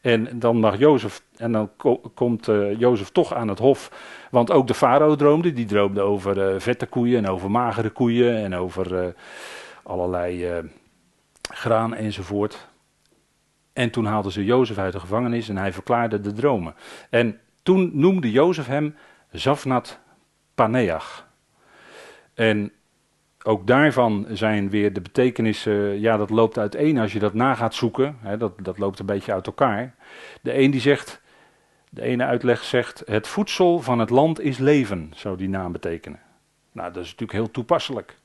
[0.00, 1.70] En dan mag Jozef, en dan
[2.14, 3.90] komt uh, Jozef toch aan het hof.
[4.30, 5.52] Want ook de farao droomde.
[5.52, 9.08] Die droomde over uh, vette koeien en over magere koeien en over uh,
[9.82, 10.62] allerlei
[11.42, 12.68] graan enzovoort.
[13.72, 16.74] En toen haalden ze Jozef uit de gevangenis en hij verklaarde de dromen.
[17.10, 18.96] En toen noemde Jozef hem
[19.30, 19.98] Zafnat
[20.54, 21.26] Paneach.
[22.34, 22.72] En
[23.46, 27.74] ook daarvan zijn weer de betekenissen, ja, dat loopt uiteen als je dat na gaat
[27.74, 28.16] zoeken.
[28.20, 29.94] Hè, dat, dat loopt een beetje uit elkaar.
[30.42, 31.22] De een die zegt,
[31.90, 36.20] de ene uitleg zegt, het voedsel van het land is leven, zou die naam betekenen.
[36.72, 38.18] Nou, dat is natuurlijk heel toepasselijk.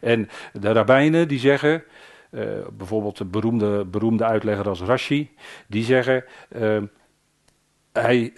[0.00, 1.84] En de rabbijnen die zeggen,
[2.30, 5.30] uh, bijvoorbeeld de beroemde, beroemde uitlegger als Rashi,
[5.66, 6.24] die zeggen,
[6.56, 6.82] uh,
[7.92, 8.32] hij,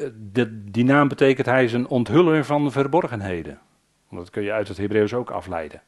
[0.53, 3.59] die naam betekent hij is een onthuller van verborgenheden.
[4.11, 5.83] Dat kun je uit het Hebreeuws ook afleiden.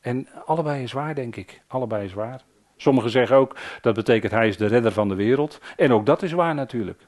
[0.00, 1.62] En allebei is waar, denk ik.
[1.66, 2.42] Allebei is waar.
[2.76, 5.60] Sommigen zeggen ook dat betekent hij is de redder van de wereld.
[5.76, 7.00] En ook dat is waar natuurlijk.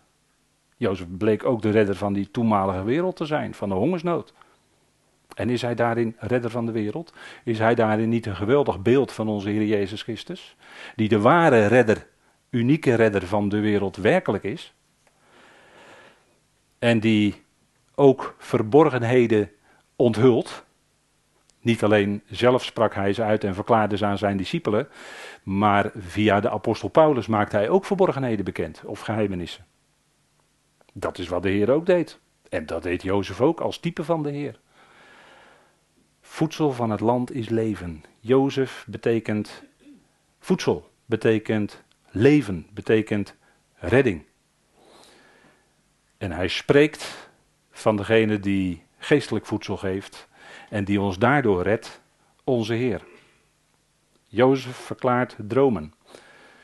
[0.77, 4.35] Jozef bleek ook de redder van die toenmalige wereld te zijn, van de hongersnood.
[5.35, 7.12] En is hij daarin redder van de wereld?
[7.45, 10.57] Is hij daarin niet een geweldig beeld van onze Heer Jezus Christus?
[10.97, 12.07] Die de ware redder,
[12.51, 14.75] unieke redder van de wereld werkelijk is.
[16.79, 17.43] En die
[17.95, 19.51] ook verborgenheden
[19.96, 20.64] onthult.
[21.61, 24.88] Niet alleen zelf sprak hij ze uit en verklaarde ze aan zijn discipelen,
[25.42, 29.66] maar via de apostel Paulus maakte hij ook verborgenheden bekend of geheimenissen.
[30.92, 32.18] Dat is wat de Heer ook deed.
[32.48, 34.59] En dat deed Jozef ook als type van de Heer.
[36.20, 38.05] Voedsel van het land is leven.
[38.20, 39.62] Jozef betekent
[40.38, 43.34] voedsel, betekent leven, betekent
[43.74, 44.24] redding.
[46.18, 47.28] En hij spreekt
[47.70, 50.28] van degene die geestelijk voedsel geeft
[50.70, 52.00] en die ons daardoor redt,
[52.44, 53.05] onze Heer.
[54.26, 55.92] Jozef verklaart dromen.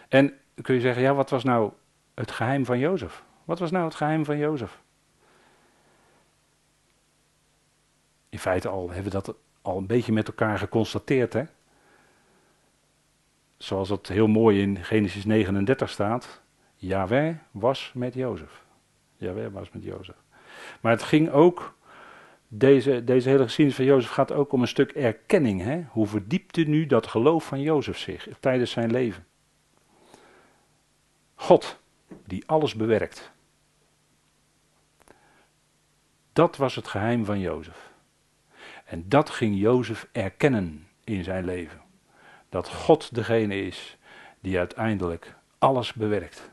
[0.08, 1.72] En kun je zeggen, ja, wat was nou
[2.14, 3.22] het geheim van Jozef?
[3.44, 4.80] Wat was nou het geheim van Jozef?
[8.28, 11.44] In feite al hebben we dat al een beetje met elkaar geconstateerd, hè?
[13.56, 16.40] Zoals het heel mooi in Genesis 39 staat.
[16.76, 18.64] Yahweh was met Jozef.
[19.16, 20.16] Yahweh was met Jozef.
[20.80, 21.74] Maar het ging ook
[22.52, 25.60] deze, deze hele geschiedenis van Jozef gaat ook om een stuk erkenning.
[25.60, 25.82] Hè?
[25.88, 29.26] Hoe verdiepte nu dat geloof van Jozef zich tijdens zijn leven?
[31.34, 31.80] God
[32.26, 33.32] die alles bewerkt.
[36.32, 37.90] Dat was het geheim van Jozef.
[38.84, 41.80] En dat ging Jozef erkennen in zijn leven.
[42.48, 43.98] Dat God degene is
[44.40, 46.50] die uiteindelijk alles bewerkt.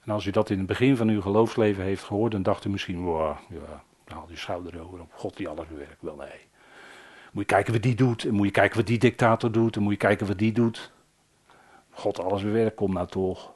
[0.00, 2.68] En als u dat in het begin van uw geloofsleven heeft gehoord, dan dacht u
[2.68, 6.02] misschien, wow, ja, haal je schouder over op God die alles bewerkt.
[6.02, 6.40] Wel nee.
[7.32, 9.82] Moet je kijken wat die doet, en moet je kijken wat die dictator doet, en
[9.82, 10.92] moet je kijken wat die doet.
[11.90, 13.52] God alles bewerkt, kom nou toch.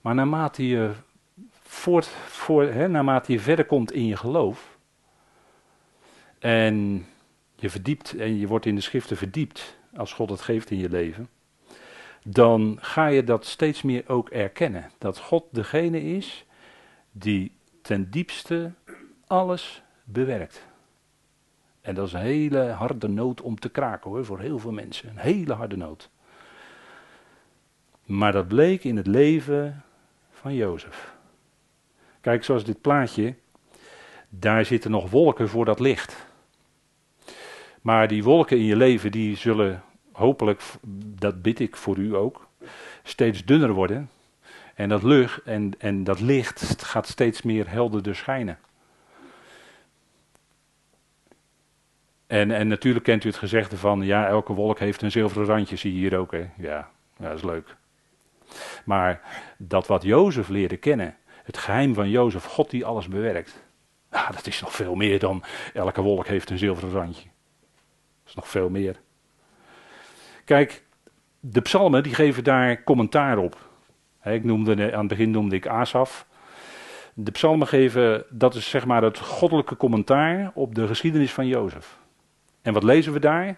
[0.00, 0.92] Maar naarmate je,
[1.62, 4.78] voort, voor, hè, naarmate je verder komt in je geloof,
[6.38, 7.06] en
[7.54, 10.88] je verdiept en je wordt in de schriften verdiept, als God het geeft in je
[10.88, 11.28] leven,
[12.24, 14.90] dan ga je dat steeds meer ook erkennen.
[14.98, 16.44] Dat God degene is
[17.12, 17.52] die
[17.82, 18.72] ten diepste
[19.26, 20.66] alles bewerkt.
[21.80, 25.08] En dat is een hele harde nood om te kraken hoor, voor heel veel mensen.
[25.08, 26.10] Een hele harde nood.
[28.04, 29.82] Maar dat bleek in het leven
[30.30, 31.12] van Jozef.
[32.20, 33.34] Kijk, zoals dit plaatje,
[34.28, 36.26] daar zitten nog wolken voor dat licht.
[37.80, 40.62] Maar die wolken in je leven, die zullen hopelijk,
[41.04, 42.48] dat bid ik voor u ook,
[43.02, 44.10] steeds dunner worden.
[44.74, 45.02] En dat,
[45.44, 48.58] en, en dat licht gaat steeds meer helderder schijnen.
[52.26, 55.76] En, en natuurlijk kent u het gezegde van, ja, elke wolk heeft een zilveren randje,
[55.76, 56.32] zie je hier ook.
[56.32, 56.46] Hè?
[56.56, 57.76] Ja, ja, dat is leuk.
[58.84, 59.20] Maar
[59.58, 63.62] dat wat Jozef leerde kennen, het geheim van Jozef, God die alles bewerkt.
[64.10, 67.28] Nou, dat is nog veel meer dan elke wolk heeft een zilveren randje.
[68.22, 69.00] Dat is nog veel meer.
[70.44, 70.82] Kijk,
[71.40, 73.68] de psalmen die geven daar commentaar op.
[74.24, 76.26] ik noemde, aan het begin noemde ik Asaf.
[77.14, 81.98] De psalmen geven, dat is zeg maar het goddelijke commentaar op de geschiedenis van Jozef.
[82.64, 83.56] En wat lezen we daar?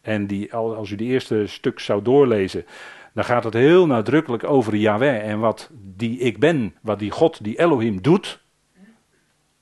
[0.00, 2.66] En die, als u die eerste stuk zou doorlezen,
[3.14, 7.44] dan gaat het heel nadrukkelijk over Yahweh en wat die ik ben, wat die God,
[7.44, 8.42] die Elohim doet.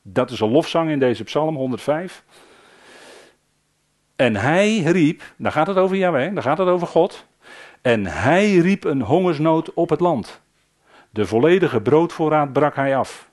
[0.02, 2.24] Dat is een lofzang in deze psalm 105.
[4.16, 7.26] En hij riep, dan gaat het over Yahweh, dan gaat het over God.
[7.82, 10.40] En hij riep een hongersnood op het land.
[11.10, 13.30] De volledige broodvoorraad brak hij af.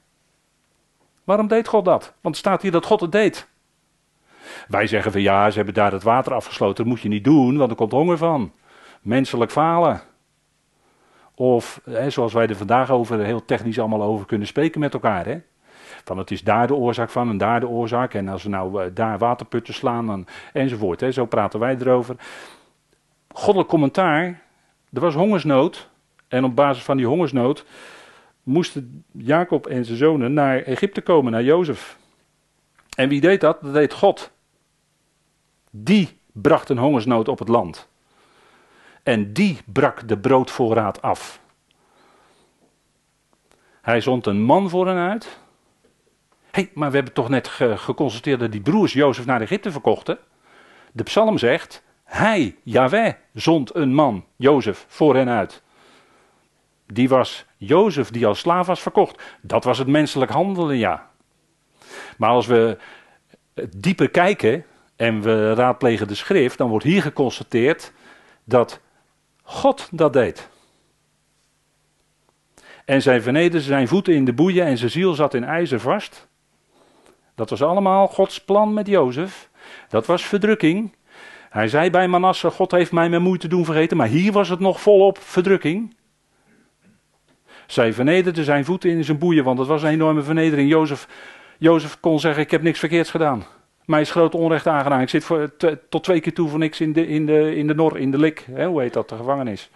[1.24, 2.14] Waarom deed God dat?
[2.22, 3.48] Want staat hier dat God het deed.
[4.68, 6.76] Wij zeggen van ja, ze hebben daar het water afgesloten.
[6.76, 8.52] Dat moet je niet doen, want er komt honger van.
[9.02, 10.02] Menselijk falen.
[11.36, 15.26] Of, hè, zoals wij er vandaag over, heel technisch allemaal over kunnen spreken met elkaar.
[15.26, 15.40] Hè?
[16.04, 18.14] Van het is daar de oorzaak van en daar de oorzaak.
[18.14, 21.00] En als we nou uh, daar waterputten slaan dan, enzovoort.
[21.00, 21.12] Hè?
[21.12, 22.16] Zo praten wij erover.
[23.28, 24.42] Goddelijk commentaar.
[24.94, 25.90] Er was hongersnood.
[26.28, 27.66] En op basis van die hongersnood
[28.44, 31.98] moesten Jacob en zijn zonen naar Egypte komen, naar Jozef.
[32.96, 33.62] En wie deed dat?
[33.62, 34.32] Dat deed God.
[35.84, 37.88] Die bracht een hongersnood op het land.
[39.04, 41.40] En die brak de broodvoorraad af.
[43.82, 45.40] Hij zond een man voor hen uit.
[46.52, 50.18] Hey, maar we hebben toch net geconstateerd dat die broers Jozef naar Egypte verkochten?
[50.92, 55.62] De psalm zegt, hij, Yahweh, zond een man, Jozef, voor hen uit.
[56.86, 59.24] Die was Jozef die als slaaf was verkocht.
[59.42, 61.10] Dat was het menselijk handelen, ja.
[62.18, 62.78] Maar als we
[63.70, 64.66] dieper kijken
[64.98, 67.92] en we raadplegen de schrift, dan wordt hier geconstateerd
[68.44, 68.80] dat
[69.44, 70.50] God dat deed.
[72.86, 76.28] En zij vernederde zijn voeten in de boeien en zijn ziel zat in ijzer vast.
[77.36, 79.50] Dat was allemaal Gods plan met Jozef.
[79.90, 80.96] Dat was verdrukking.
[81.50, 84.60] Hij zei bij Manasse: God heeft mij mijn moeite doen vergeten, maar hier was het
[84.60, 85.96] nog volop verdrukking.
[87.66, 90.70] Zij vernederde zijn voeten in zijn boeien, want het was een enorme vernedering.
[90.70, 91.08] Jozef,
[91.58, 93.46] Jozef kon zeggen: Ik heb niks verkeerds gedaan.
[93.88, 95.02] Mij is groot onrecht aangedaan.
[95.02, 95.52] Ik zit voor,
[95.90, 98.18] tot twee keer toe voor niks in de, in de, in de nor, in de
[98.18, 98.46] lik.
[98.52, 99.70] Hè, hoe heet dat, de gevangenis.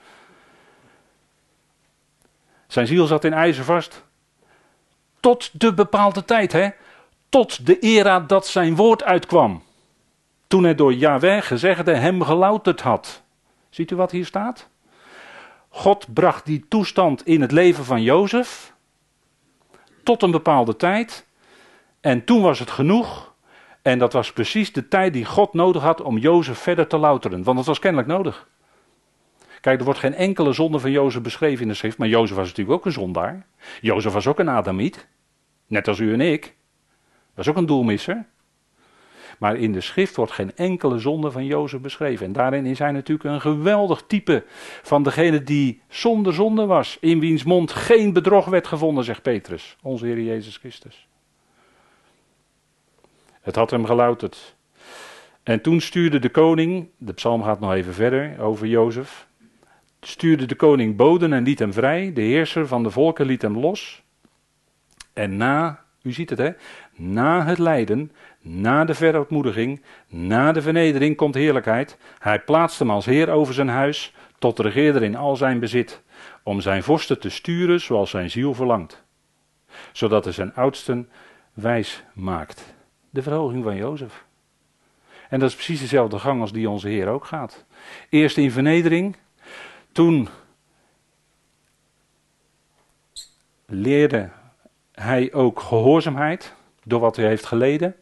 [2.67, 4.03] Zijn ziel zat in ijzer vast.
[5.19, 6.69] Tot de bepaalde tijd, hè.
[7.29, 9.63] Tot de era dat zijn woord uitkwam.
[10.47, 13.21] Toen hij door Yahweh gezegde hem gelouterd had.
[13.69, 14.69] Ziet u wat hier staat?
[15.69, 18.73] God bracht die toestand in het leven van Jozef.
[20.03, 21.25] Tot een bepaalde tijd.
[22.01, 23.30] En toen was het genoeg.
[23.81, 27.43] En dat was precies de tijd die God nodig had om Jozef verder te louteren.
[27.43, 28.47] Want dat was kennelijk nodig.
[29.61, 31.97] Kijk, er wordt geen enkele zonde van Jozef beschreven in de schrift.
[31.97, 33.45] Maar Jozef was natuurlijk ook een zondaar.
[33.81, 35.07] Jozef was ook een Adamiet.
[35.67, 36.55] Net als u en ik.
[37.33, 38.25] Was ook een doelmisser.
[39.37, 42.25] Maar in de schrift wordt geen enkele zonde van Jozef beschreven.
[42.25, 44.43] En daarin is hij natuurlijk een geweldig type
[44.81, 46.97] van degene die zonder zonde was.
[46.99, 51.07] In wiens mond geen bedrog werd gevonden, zegt Petrus, onze Heer Jezus Christus.
[53.41, 54.55] Het had hem gelouterd.
[55.43, 59.27] En toen stuurde de koning, de psalm gaat nog even verder over Jozef.
[60.01, 62.13] stuurde de koning boden en liet hem vrij.
[62.13, 64.03] De heerser van de volken liet hem los.
[65.13, 66.51] En na, u ziet het hè,
[66.95, 68.11] na het lijden,
[68.41, 71.97] na de verootmoediging, na de vernedering komt heerlijkheid.
[72.19, 76.01] Hij plaatst hem als heer over zijn huis, tot regeerder in al zijn bezit,
[76.43, 79.03] om zijn vorsten te sturen zoals zijn ziel verlangt.
[79.91, 81.09] Zodat hij zijn oudsten
[81.53, 82.70] wijs maakt.
[83.11, 84.25] De verhoging van Jozef.
[85.29, 87.65] En dat is precies dezelfde gang als die onze Heer ook gaat.
[88.09, 89.15] Eerst in vernedering,
[89.91, 90.27] toen
[93.65, 94.29] leerde
[94.91, 97.95] hij ook gehoorzaamheid door wat hij heeft geleden.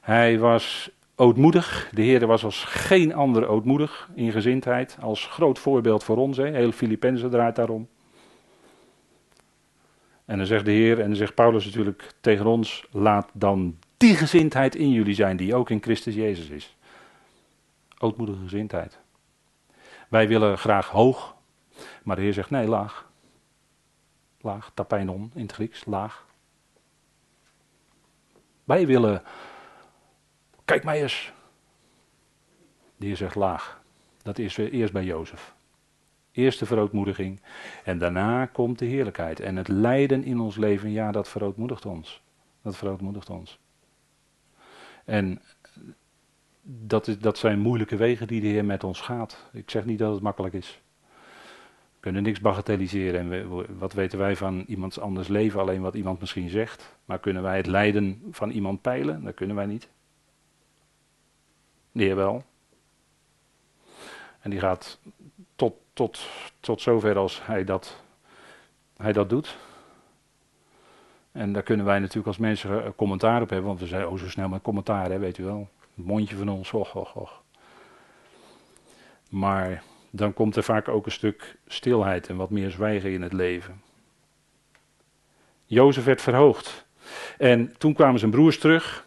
[0.00, 1.90] Hij was ootmoedig.
[1.92, 4.96] De Heer was als geen ander ootmoedig in gezindheid.
[5.00, 6.36] Als groot voorbeeld voor ons.
[6.36, 6.46] Hè.
[6.50, 7.88] Heel Filippenzen draait daarom.
[10.24, 14.16] En dan zegt de Heer, en dan zegt Paulus natuurlijk tegen ons: laat dan die
[14.16, 16.76] gezindheid in jullie zijn, die ook in Christus Jezus is.
[17.98, 18.98] Ootmoedige gezindheid.
[20.08, 21.36] Wij willen graag hoog,
[22.02, 23.10] maar de Heer zegt nee, laag.
[24.40, 26.26] Laag, tapijnon in het Grieks, laag.
[28.64, 29.22] Wij willen,
[30.64, 31.32] kijk mij eens.
[32.96, 33.80] De Heer zegt laag.
[34.22, 35.54] Dat is eerst bij Jozef.
[36.32, 37.40] Eerst de verootmoediging
[37.84, 39.40] en daarna komt de heerlijkheid.
[39.40, 42.22] En het lijden in ons leven, ja, dat verootmoedigt ons.
[42.62, 43.60] Dat verootmoedigt ons.
[45.04, 45.40] En
[46.62, 49.50] dat, is, dat zijn moeilijke wegen die de Heer met ons gaat.
[49.52, 50.80] Ik zeg niet dat het makkelijk is.
[51.92, 53.32] We kunnen niks bagatelliseren.
[53.32, 55.60] En wat weten wij van iemands anders leven?
[55.60, 56.96] Alleen wat iemand misschien zegt.
[57.04, 59.24] Maar kunnen wij het lijden van iemand peilen?
[59.24, 59.88] Dat kunnen wij niet.
[61.92, 62.44] De Heer wel.
[64.40, 65.00] En die gaat
[65.56, 66.28] tot, tot,
[66.60, 68.02] tot zover als hij dat,
[68.96, 69.56] hij dat doet.
[71.32, 74.28] En daar kunnen wij natuurlijk als mensen commentaar op hebben, want we zijn oh zo
[74.28, 75.68] snel met commentaar, weet u wel.
[75.94, 77.42] Het mondje van ons, och, och, och.
[79.30, 83.32] Maar dan komt er vaak ook een stuk stilheid en wat meer zwijgen in het
[83.32, 83.82] leven.
[85.64, 86.86] Jozef werd verhoogd.
[87.38, 89.06] En toen kwamen zijn broers terug.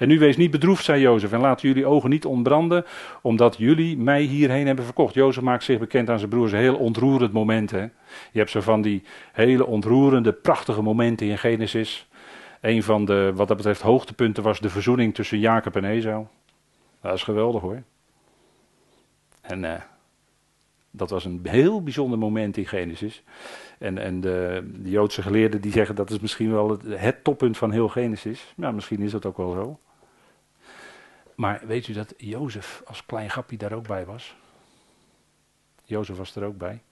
[0.00, 2.84] En nu wees niet bedroefd, zei Jozef, en laat jullie ogen niet ontbranden,
[3.22, 5.14] omdat jullie mij hierheen hebben verkocht.
[5.14, 7.70] Jozef maakt zich bekend aan zijn broers, een heel ontroerend moment.
[7.70, 7.80] Hè?
[7.80, 12.08] Je hebt zo van die hele ontroerende, prachtige momenten in Genesis.
[12.60, 16.26] Een van de, wat dat betreft, hoogtepunten was de verzoening tussen Jacob en Esau.
[17.00, 17.82] Dat is geweldig hoor.
[19.40, 19.74] En uh,
[20.90, 23.22] dat was een heel bijzonder moment in Genesis.
[23.78, 27.56] En, en de, de, Joodse geleerden die zeggen dat is misschien wel het, het toppunt
[27.56, 28.54] van heel Genesis.
[28.56, 29.78] Ja, misschien is dat ook wel zo.
[31.40, 34.36] Maar weet u dat Jozef als klein grappie daar ook bij was?
[35.84, 36.82] Jozef was er ook bij.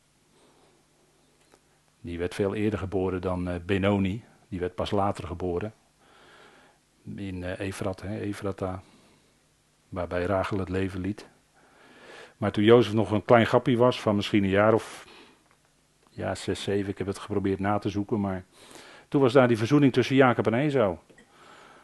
[2.01, 4.25] Die werd veel eerder geboren dan uh, Benoni.
[4.49, 5.75] Die werd pas later geboren.
[7.17, 8.83] In uh, Efrat, hè, Efrata.
[9.89, 11.29] Waarbij Rachel het leven liet.
[12.37, 15.07] Maar toen Jozef nog een klein grappie was, van misschien een jaar of
[16.11, 18.45] ja, zes, zeven, ik heb het geprobeerd na te zoeken, maar
[19.09, 20.97] toen was daar die verzoening tussen Jacob en Esau.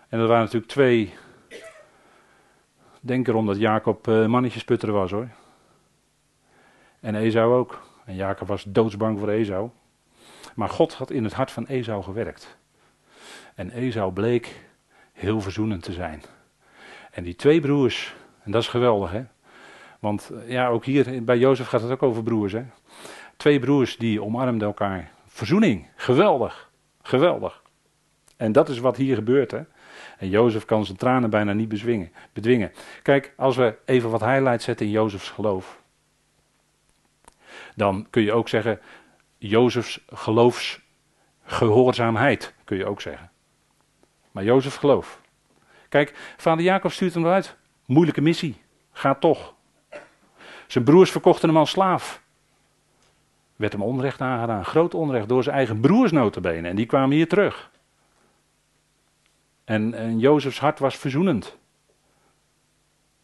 [0.08, 1.14] En dat waren natuurlijk twee
[3.06, 5.28] Denk erom dat Jacob uh, mannetjesputter was hoor.
[7.00, 7.82] En Esau ook.
[8.04, 9.70] En Jacob was doodsbang voor Esau.
[10.54, 12.56] Maar God had in het hart van Esau gewerkt.
[13.54, 14.60] En Esau bleek
[15.12, 16.22] heel verzoenend te zijn.
[17.10, 19.24] En die twee broers, en dat is geweldig hè.
[19.98, 22.64] Want eh, ja, ook hier bij Jozef gaat het ook over broers hè.
[23.36, 25.10] Twee broers die omarmden elkaar.
[25.26, 26.70] Verzoening, geweldig,
[27.02, 27.62] geweldig.
[28.36, 29.62] En dat is wat hier gebeurt hè.
[30.24, 32.72] En Jozef kan zijn tranen bijna niet bezwingen, bedwingen.
[33.02, 35.82] Kijk, als we even wat highlights zetten in Jozefs geloof.
[37.76, 38.80] Dan kun je ook zeggen,
[39.38, 43.30] Jozefs geloofsgehoorzaamheid, kun je ook zeggen.
[44.30, 45.20] Maar Jozef geloof.
[45.88, 47.56] Kijk, vader Jacob stuurt hem eruit.
[47.84, 48.62] Moeilijke missie.
[48.92, 49.54] Gaat toch.
[50.66, 52.22] Zijn broers verkochten hem als slaaf.
[53.56, 54.64] Werd hem onrecht aangedaan.
[54.64, 56.68] Groot onrecht door zijn eigen broers notabene.
[56.68, 57.72] En die kwamen hier terug.
[59.64, 61.56] En, en Jozefs hart was verzoenend.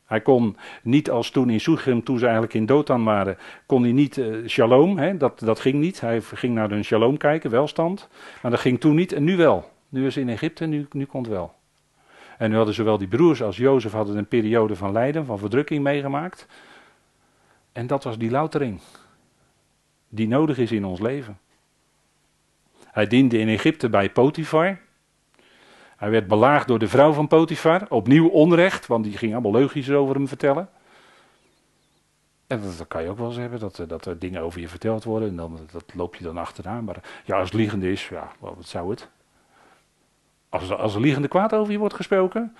[0.04, 3.92] Hij kon niet als toen in Soegrim, toen ze eigenlijk in Dothan waren, kon hij
[3.92, 6.00] niet uh, shalom, hè, dat, dat ging niet.
[6.00, 8.08] Hij ging naar hun shalom kijken, welstand.
[8.42, 9.70] Maar dat ging toen niet en nu wel.
[9.88, 11.54] Nu is in Egypte, nu, nu komt wel.
[12.38, 15.82] En nu hadden zowel die broers als Jozef hadden een periode van lijden, van verdrukking
[15.82, 16.46] meegemaakt.
[17.72, 18.80] En dat was die loutering.
[20.08, 21.38] Die nodig is in ons leven.
[22.84, 24.78] Hij diende in Egypte bij Potifar.
[26.00, 27.86] Hij werd belaagd door de vrouw van Potifar.
[27.88, 30.68] Opnieuw onrecht, want die ging allemaal leugens over hem vertellen.
[32.46, 35.04] En dat, kan je ook wel eens hebben, dat, dat er dingen over je verteld
[35.04, 35.28] worden.
[35.28, 36.84] En dan, dat loop je dan achteraan.
[36.84, 39.08] Maar ja, als het liegende is, ja, wat zou het?
[40.48, 42.56] Als, als er liegende kwaad over je wordt gesproken,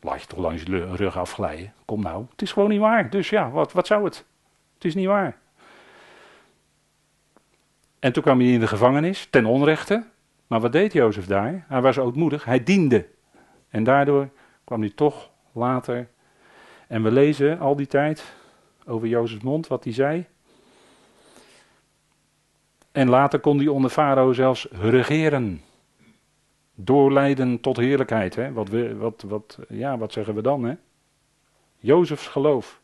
[0.00, 1.72] laat je toch langs je rug afglijden.
[1.84, 3.10] Kom nou, het is gewoon niet waar.
[3.10, 4.24] Dus ja, wat, wat zou het?
[4.74, 5.38] Het is niet waar.
[7.98, 10.04] En toen kwam hij in de gevangenis, ten onrechte.
[10.50, 11.64] Maar wat deed Jozef daar?
[11.68, 13.06] Hij was ootmoedig, hij diende.
[13.68, 14.28] En daardoor
[14.64, 16.08] kwam hij toch later.
[16.86, 18.24] En we lezen al die tijd
[18.86, 20.26] over Jozefs mond wat hij zei.
[22.92, 25.62] En later kon hij onder Farao zelfs regeren.
[26.74, 28.34] Doorleiden tot heerlijkheid.
[28.34, 28.52] Hè?
[28.52, 30.64] Wat, we, wat, wat, ja, wat zeggen we dan?
[30.64, 30.74] Hè?
[31.76, 32.80] Jozefs geloof.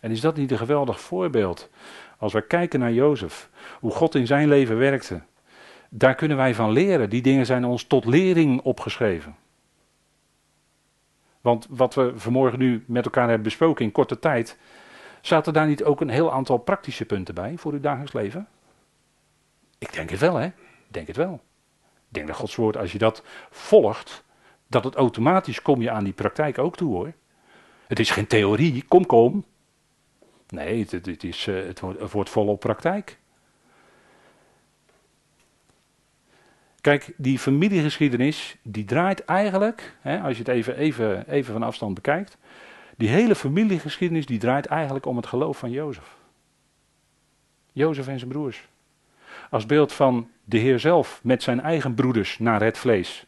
[0.00, 1.70] En is dat niet een geweldig voorbeeld?
[2.18, 5.22] Als we kijken naar Jozef, hoe God in zijn leven werkte,
[5.90, 7.10] daar kunnen wij van leren.
[7.10, 9.36] Die dingen zijn ons tot lering opgeschreven.
[11.40, 14.58] Want wat we vanmorgen nu met elkaar hebben besproken in korte tijd,
[15.20, 18.48] zaten daar niet ook een heel aantal praktische punten bij voor uw dagelijks leven?
[19.78, 20.46] Ik denk het wel, hè?
[20.46, 20.52] Ik
[20.88, 21.40] denk het wel.
[21.82, 24.24] Ik denk dat Gods woord, als je dat volgt,
[24.66, 27.12] dat het automatisch kom je aan die praktijk ook toe, hoor.
[27.86, 29.44] Het is geen theorie, kom, kom.
[30.48, 33.18] Nee, het, is, eh, het, wordt, het wordt volop praktijk.
[36.86, 41.94] Kijk, die familiegeschiedenis, die draait eigenlijk, hè, als je het even, even, even van afstand
[41.94, 42.38] bekijkt,
[42.96, 46.16] die hele familiegeschiedenis, die draait eigenlijk om het geloof van Jozef.
[47.72, 48.68] Jozef en zijn broers.
[49.50, 53.26] Als beeld van de Heer zelf met zijn eigen broeders naar het vlees,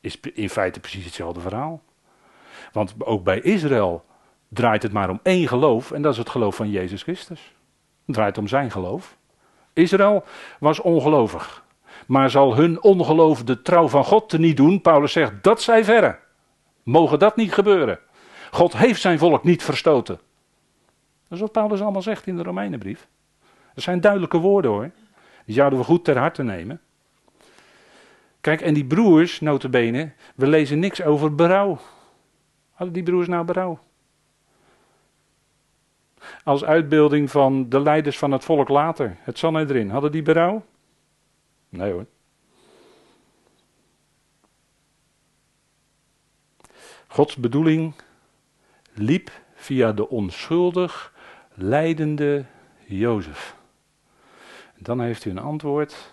[0.00, 1.82] is in feite precies hetzelfde verhaal.
[2.72, 4.04] Want ook bij Israël
[4.48, 7.54] draait het maar om één geloof en dat is het geloof van Jezus Christus.
[8.06, 9.16] Het draait om zijn geloof.
[9.72, 10.24] Israël
[10.58, 11.66] was ongelovig,
[12.08, 14.80] maar zal hun ongeloof de trouw van God te niet doen.
[14.80, 16.18] Paulus zegt, dat zij verre.
[16.82, 17.98] Mogen dat niet gebeuren.
[18.50, 20.14] God heeft zijn volk niet verstoten.
[20.14, 23.08] Dat is wat Paulus allemaal zegt in de Romeinenbrief.
[23.74, 24.90] Dat zijn duidelijke woorden hoor.
[25.44, 26.80] Die zouden we goed ter harte nemen.
[28.40, 31.78] Kijk, en die broers, notabene, we lezen niks over berouw.
[32.72, 33.78] Hadden die broers nou berouw?
[36.44, 40.62] Als uitbeelding van de leiders van het volk later, het Sanhedrin, hadden die berouw?
[41.68, 42.06] Nee hoor.
[47.06, 47.94] Gods bedoeling
[48.92, 51.14] liep via de onschuldig
[51.54, 52.44] leidende
[52.84, 53.56] Jozef.
[54.78, 56.12] Dan heeft u een antwoord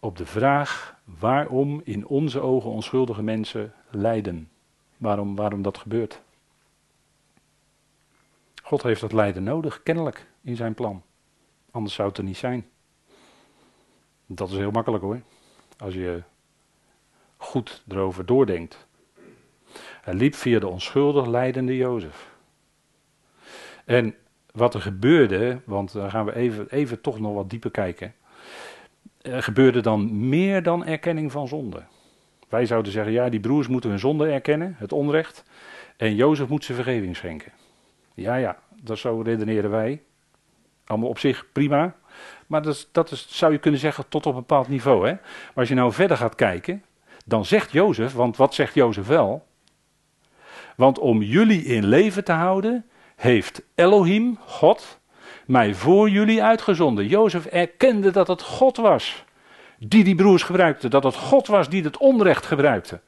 [0.00, 4.50] op de vraag waarom in onze ogen onschuldige mensen lijden.
[4.96, 6.22] Waarom, waarom dat gebeurt.
[8.62, 11.02] God heeft dat lijden nodig, kennelijk, in zijn plan.
[11.70, 12.68] Anders zou het er niet zijn.
[14.26, 15.20] Dat is heel makkelijk hoor.
[15.78, 16.22] Als je
[17.36, 18.86] goed erover doordenkt.
[20.02, 22.32] Hij liep via de onschuldig leidende Jozef.
[23.84, 24.14] En
[24.52, 28.14] wat er gebeurde, want dan gaan we even, even toch nog wat dieper kijken.
[29.22, 31.82] Er gebeurde dan meer dan erkenning van zonde.
[32.48, 35.44] Wij zouden zeggen, ja, die broers moeten hun zonde erkennen, het onrecht.
[35.96, 37.52] En Jozef moet ze vergeving schenken.
[38.14, 40.02] Ja, ja, dat zo redeneren wij.
[40.84, 41.96] Allemaal op zich prima.
[42.46, 45.06] Maar dat, dat is, zou je kunnen zeggen tot op een bepaald niveau.
[45.06, 45.12] Hè?
[45.12, 46.84] Maar als je nou verder gaat kijken,
[47.24, 49.46] dan zegt Jozef, want wat zegt Jozef wel?
[50.76, 52.86] Want om jullie in leven te houden,
[53.16, 55.00] heeft Elohim, God,
[55.46, 57.06] mij voor jullie uitgezonden.
[57.06, 59.24] Jozef erkende dat het God was
[59.78, 60.88] die die broers gebruikte.
[60.88, 63.00] Dat het God was die het onrecht gebruikte.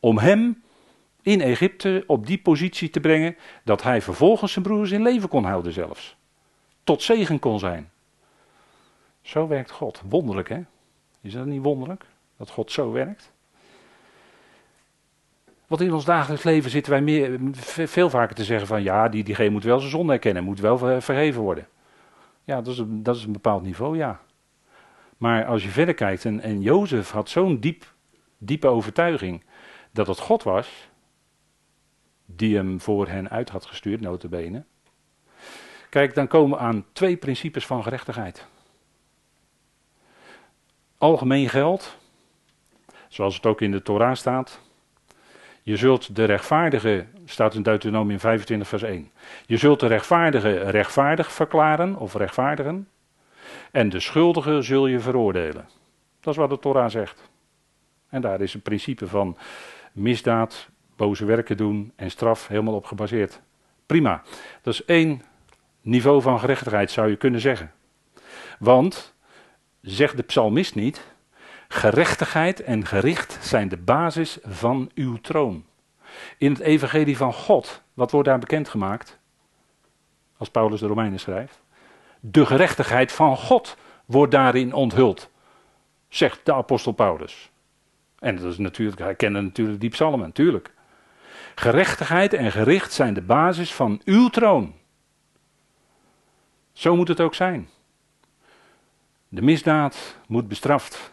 [0.00, 0.62] Om hem
[1.22, 5.44] in Egypte op die positie te brengen dat hij vervolgens zijn broers in leven kon
[5.44, 6.16] houden zelfs.
[6.84, 7.90] Tot zegen kon zijn.
[9.22, 10.02] Zo werkt God.
[10.08, 10.60] Wonderlijk hè?
[11.20, 12.06] Is dat niet wonderlijk?
[12.36, 13.32] Dat God zo werkt?
[15.66, 17.38] Want in ons dagelijks leven zitten wij meer,
[17.86, 20.78] veel vaker te zeggen van ja, die, diegene moet wel zijn zonde erkennen, moet wel
[20.78, 21.68] vergeven worden.
[22.44, 24.20] Ja, dat is, een, dat is een bepaald niveau, ja.
[25.16, 27.92] Maar als je verder kijkt, en, en Jozef had zo'n diep,
[28.38, 29.44] diepe overtuiging
[29.90, 30.90] dat het God was,
[32.26, 34.64] die hem voor hen uit had gestuurd, notabene.
[35.88, 38.46] Kijk, dan komen we aan twee principes van gerechtigheid.
[41.02, 41.96] Algemeen geld,
[43.08, 44.60] zoals het ook in de Torah staat,
[45.62, 49.10] je zult de rechtvaardige, staat in Deuteronomium 25 vers 1.
[49.46, 52.88] Je zult de rechtvaardige rechtvaardig verklaren of rechtvaardigen.
[53.70, 55.68] En de schuldige zul je veroordelen.
[56.20, 57.30] Dat is wat de Torah zegt.
[58.08, 59.36] En daar is het principe van
[59.92, 63.40] misdaad, boze werken doen en straf helemaal op gebaseerd.
[63.86, 64.22] Prima.
[64.62, 65.22] Dat is één
[65.80, 67.72] niveau van gerechtigheid, zou je kunnen zeggen.
[68.58, 69.11] Want,
[69.82, 71.12] zegt de psalmist niet,
[71.72, 75.64] Gerechtigheid en gericht zijn de basis van uw troon.
[76.38, 79.18] In het evangelie van God, wat wordt daar bekendgemaakt?
[80.36, 81.62] Als Paulus de Romeinen schrijft.
[82.20, 85.30] De gerechtigheid van God wordt daarin onthuld,
[86.08, 87.50] zegt de apostel Paulus.
[88.18, 90.72] En dat is natuurlijk, hij kende natuurlijk die psalmen, natuurlijk.
[91.54, 94.74] Gerechtigheid en gericht zijn de basis van uw troon.
[96.72, 97.68] Zo moet het ook zijn.
[99.34, 101.12] De misdaad moet bestraft.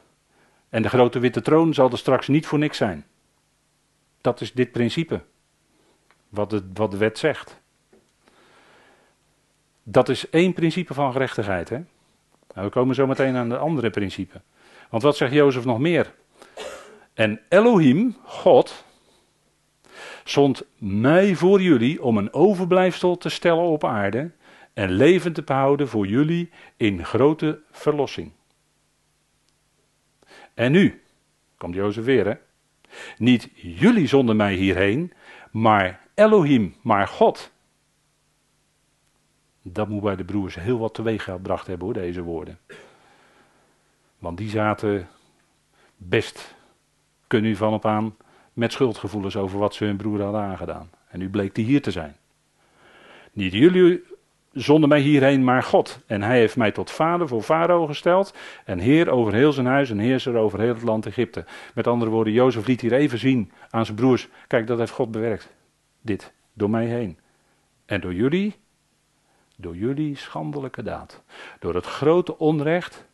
[0.70, 3.06] En de grote witte troon zal er straks niet voor niks zijn.
[4.22, 5.22] Dat is dit principe.
[6.30, 7.62] Wat, het, wat de wet zegt.
[9.84, 11.70] Dat is één principe van gerechtigheid.
[11.70, 11.78] Hè?
[12.54, 14.42] Nou, we komen zo meteen aan de andere principe.
[14.90, 16.14] Want wat zegt Jozef nog meer?
[17.14, 18.86] En Elohim, God,
[20.24, 24.32] zond mij voor jullie om een overblijfsel te stellen op aarde
[24.80, 28.32] en levend te behouden voor jullie in grote verlossing.
[30.54, 31.02] En nu,
[31.58, 32.34] komt Jozef weer hè,
[33.18, 35.14] niet jullie zonden mij hierheen,
[35.52, 37.52] maar Elohim, maar God.
[39.62, 42.60] Dat moet bij de broers heel wat teweeg gebracht hebben hoor, deze woorden.
[44.20, 45.08] Want die zaten
[45.98, 46.56] best,
[47.28, 48.16] kunnen u van op aan,
[48.54, 50.90] met schuldgevoelens over wat ze hun broer hadden aangedaan.
[51.08, 52.16] En nu bleek die hier te zijn.
[53.32, 54.09] Niet jullie
[54.52, 56.00] zonden mij hierheen, maar God.
[56.06, 58.34] En hij heeft mij tot vader voor Farao gesteld.
[58.66, 61.46] En heer over heel zijn huis en heerser over heel het land Egypte.
[61.74, 64.28] Met andere woorden, Jozef liet hier even zien aan zijn broers.
[64.48, 65.50] Kijk, dat heeft God bewerkt.
[66.02, 67.20] Dit, door mij heen.
[67.86, 68.56] En door jullie,
[69.56, 71.24] door jullie schandelijke daad.
[71.60, 73.06] Door het grote onrecht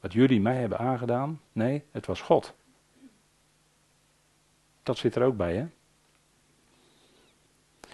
[0.00, 1.40] wat jullie mij hebben aangedaan.
[1.52, 2.54] Nee, het was God.
[4.82, 5.66] Dat zit er ook bij, hè?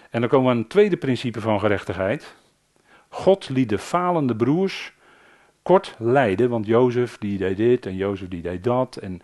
[0.09, 2.35] En dan komen we aan een tweede principe van gerechtigheid.
[3.13, 4.93] God liet de falende broers
[5.61, 8.95] kort lijden, want Jozef die deed dit en Jozef die deed dat.
[8.95, 9.21] En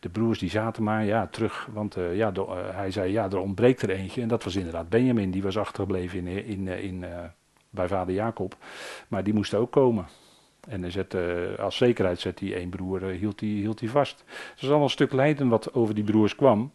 [0.00, 3.38] de broers die zaten maar ja, terug, want uh, ja, uh, hij zei ja, er
[3.38, 4.22] ontbreekt er eentje.
[4.22, 7.08] En dat was inderdaad Benjamin, die was achtergebleven in, in, in, uh,
[7.70, 8.56] bij vader Jacob.
[9.08, 10.06] Maar die moest ook komen.
[10.68, 11.16] En hij zet,
[11.58, 14.24] als zekerheid zet hij één broer, hield, hij, hield vast.
[14.26, 16.72] Het was allemaal een stuk lijden wat over die broers kwam.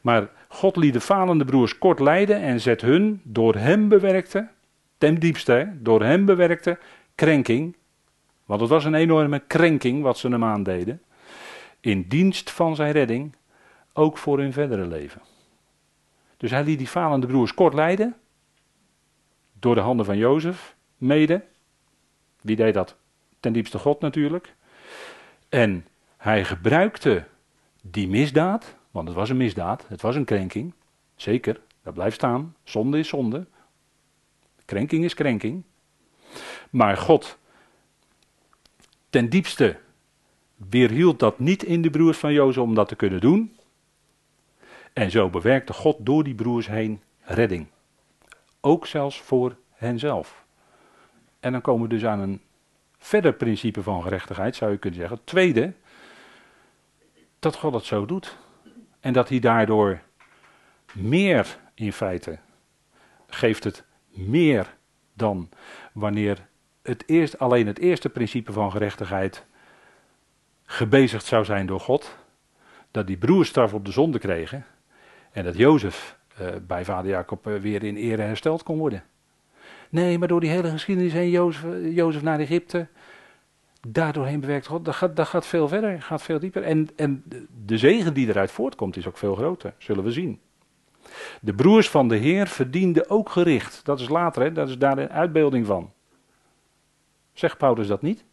[0.00, 4.48] Maar God liet de falende broers kort lijden en zet hun door hem bewerkte
[4.98, 6.78] ten diepste, door hem bewerkte
[7.14, 7.76] krenking.
[8.44, 11.02] Want het was een enorme krenking wat ze hem aandeden.
[11.80, 13.34] In dienst van zijn redding,
[13.92, 15.20] ook voor hun verdere leven.
[16.36, 18.16] Dus hij liet die falende broers kort lijden.
[19.58, 21.44] Door de handen van Jozef, mede.
[22.40, 22.96] Wie deed dat?
[23.40, 24.54] Ten diepste God natuurlijk.
[25.48, 25.86] En
[26.16, 27.24] hij gebruikte
[27.82, 30.74] die misdaad, want het was een misdaad, het was een krenking.
[31.16, 32.54] Zeker, dat blijft staan.
[32.64, 33.46] Zonde is zonde.
[34.68, 35.62] Krenking is krenking.
[36.70, 37.38] Maar God
[39.10, 39.76] ten diepste
[40.56, 43.56] weerhield dat niet in de broers van Jozef om dat te kunnen doen.
[44.92, 47.66] En zo bewerkte God door die broers heen redding.
[48.60, 50.44] Ook zelfs voor henzelf.
[51.40, 52.40] En dan komen we dus aan een
[52.98, 55.24] verder principe van gerechtigheid, zou je kunnen zeggen.
[55.24, 55.72] Tweede,
[57.38, 58.36] dat God het zo doet.
[59.00, 60.00] En dat hij daardoor
[60.92, 62.38] meer in feite
[63.26, 64.76] geeft het meer
[65.14, 65.48] dan
[65.92, 66.46] wanneer
[66.82, 69.46] het eerst, alleen het eerste principe van gerechtigheid
[70.64, 72.16] gebezigd zou zijn door God.
[72.90, 74.64] Dat die broers straf op de zonde kregen.
[75.32, 79.04] En dat Jozef uh, bij vader Jacob uh, weer in ere hersteld kon worden.
[79.88, 82.86] Nee, maar door die hele geschiedenis heen, Jozef, Jozef naar Egypte.
[83.88, 84.84] Daardoorheen bewerkt God.
[84.84, 86.62] Dat gaat, dat gaat veel verder, gaat veel dieper.
[86.62, 87.24] En, en
[87.64, 90.40] de zegen die eruit voortkomt is ook veel groter, zullen we zien.
[91.40, 93.84] De broers van de Heer verdienden ook gericht.
[93.84, 94.52] Dat is later, hè?
[94.52, 95.92] dat is daar een uitbeelding van.
[97.32, 98.24] Zegt Paulus dat niet?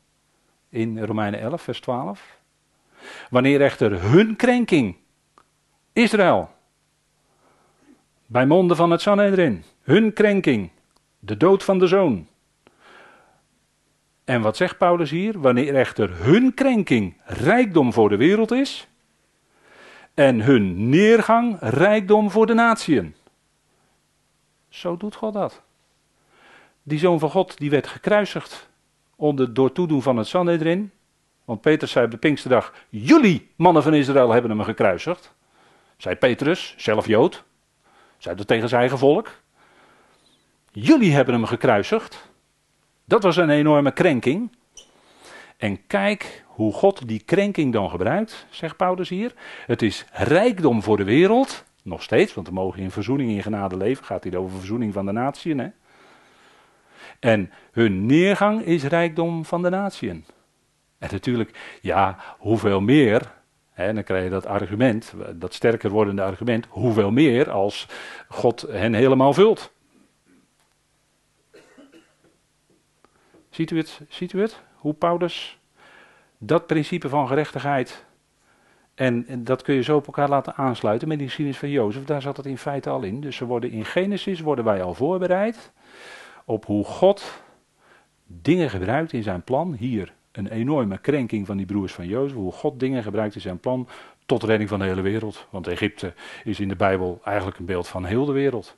[0.69, 2.39] In Romeinen 11, vers 12.
[3.29, 4.95] Wanneer echter hun krenking,
[5.93, 6.49] Israël,
[8.25, 10.69] bij monden van het Sanhedrin, hun krenking,
[11.19, 12.27] de dood van de zoon.
[14.23, 15.39] En wat zegt Paulus hier?
[15.39, 18.87] Wanneer echter hun krenking rijkdom voor de wereld is,
[20.15, 23.15] en hun neergang rijkdom voor de natieën.
[24.69, 25.61] Zo doet God dat.
[26.83, 28.69] Die zoon van God die werd gekruisigd
[29.15, 30.91] onder, door toedoen van het Sanhedrin.
[31.45, 35.33] Want Petrus zei op de Pinksterdag, jullie mannen van Israël hebben hem gekruisigd.
[35.97, 37.43] Zei Petrus, zelf Jood,
[38.17, 39.31] zei dat tegen zijn eigen volk.
[40.71, 42.31] Jullie hebben hem gekruisigd.
[43.05, 44.51] Dat was een enorme krenking.
[45.57, 49.33] En kijk hoe God die krenking dan gebruikt, zegt Paulus hier.
[49.65, 53.77] Het is rijkdom voor de wereld, nog steeds, want we mogen in verzoening in genade
[53.77, 54.05] leven.
[54.05, 55.59] Gaat hier over verzoening van de natieën.
[55.59, 55.67] Hè?
[57.19, 60.25] En hun neergang is rijkdom van de natieën.
[60.97, 63.31] En natuurlijk, ja, hoeveel meer,
[63.75, 67.87] dan krijg je dat argument, dat sterker wordende argument, hoeveel meer als
[68.27, 69.71] God hen helemaal vult.
[73.49, 74.01] Ziet u het?
[74.09, 74.61] Ziet u het?
[74.75, 75.59] Hoe Paulus
[76.37, 78.05] dat principe van gerechtigheid.
[78.95, 82.03] En, dat kun je zo op elkaar laten aansluiten met die geschiedenis van Jozef.
[82.03, 83.21] Daar zat het in feite al in.
[83.21, 85.71] Dus ze worden in Genesis worden wij al voorbereid
[86.45, 87.43] op hoe God
[88.27, 92.37] dingen gebruikt in zijn plan hier een enorme krenking van die broers van Jozef.
[92.37, 93.87] Hoe God dingen gebruikt in zijn plan
[94.25, 95.47] tot redding van de hele wereld.
[95.49, 96.13] Want Egypte
[96.43, 98.75] is in de Bijbel eigenlijk een beeld van heel de wereld.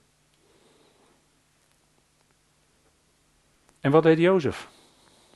[3.79, 4.67] En wat deed Jozef?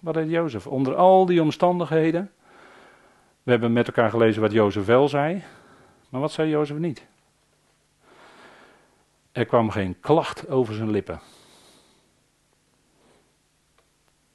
[0.02, 0.68] Wat deed Jozef?
[0.68, 2.32] Onder al die omstandigheden.
[3.44, 5.44] We hebben met elkaar gelezen wat Jozef wel zei.
[6.10, 7.08] Maar wat zei Jozef niet?
[9.32, 11.20] Er kwam geen klacht over zijn lippen.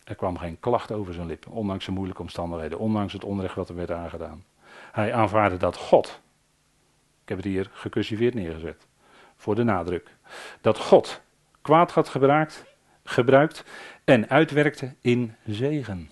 [0.04, 3.68] Er kwam geen klacht over zijn lippen, ondanks de moeilijke omstandigheden, ondanks het onrecht wat
[3.68, 4.44] er werd aangedaan.
[4.92, 6.20] Hij aanvaarde dat God,
[7.22, 8.86] ik heb het hier gecursiveerd neergezet,
[9.36, 10.16] voor de nadruk,
[10.60, 11.20] dat God
[11.62, 12.08] kwaad had
[13.04, 13.64] gebruikt
[14.07, 16.11] en uitwerkte in zegen.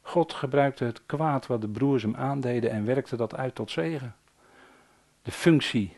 [0.00, 4.14] God gebruikte het kwaad wat de broers hem aandeden en werkte dat uit tot zegen.
[5.22, 5.96] De functie,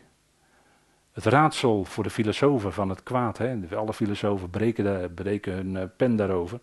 [1.11, 3.37] het raadsel voor de filosofen van het kwaad.
[3.37, 3.75] Hè.
[3.75, 6.59] Alle filosofen breken, breken hun eh, pen daarover.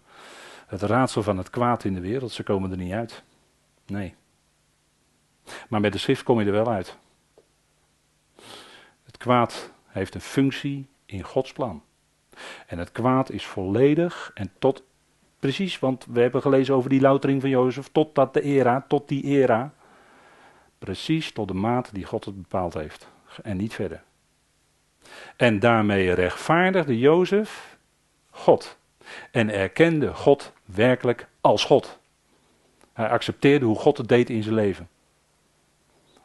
[0.66, 3.22] Het raadsel van het kwaad in de wereld, ze komen er niet uit.
[3.86, 4.14] Nee.
[5.68, 6.96] Maar met de schrift kom je er wel uit.
[9.04, 11.82] Het kwaad heeft een functie in Gods plan.
[12.66, 14.82] En het kwaad is volledig en tot
[15.38, 19.08] precies, want we hebben gelezen over die loutering van Jozef, tot dat de era, tot
[19.08, 19.72] die era,
[20.78, 23.08] precies tot de maat die God het bepaald heeft
[23.42, 24.02] en niet verder.
[25.36, 27.76] En daarmee rechtvaardigde Jozef
[28.30, 28.76] God
[29.30, 31.98] en erkende God werkelijk als God.
[32.92, 34.88] Hij accepteerde hoe God het deed in zijn leven.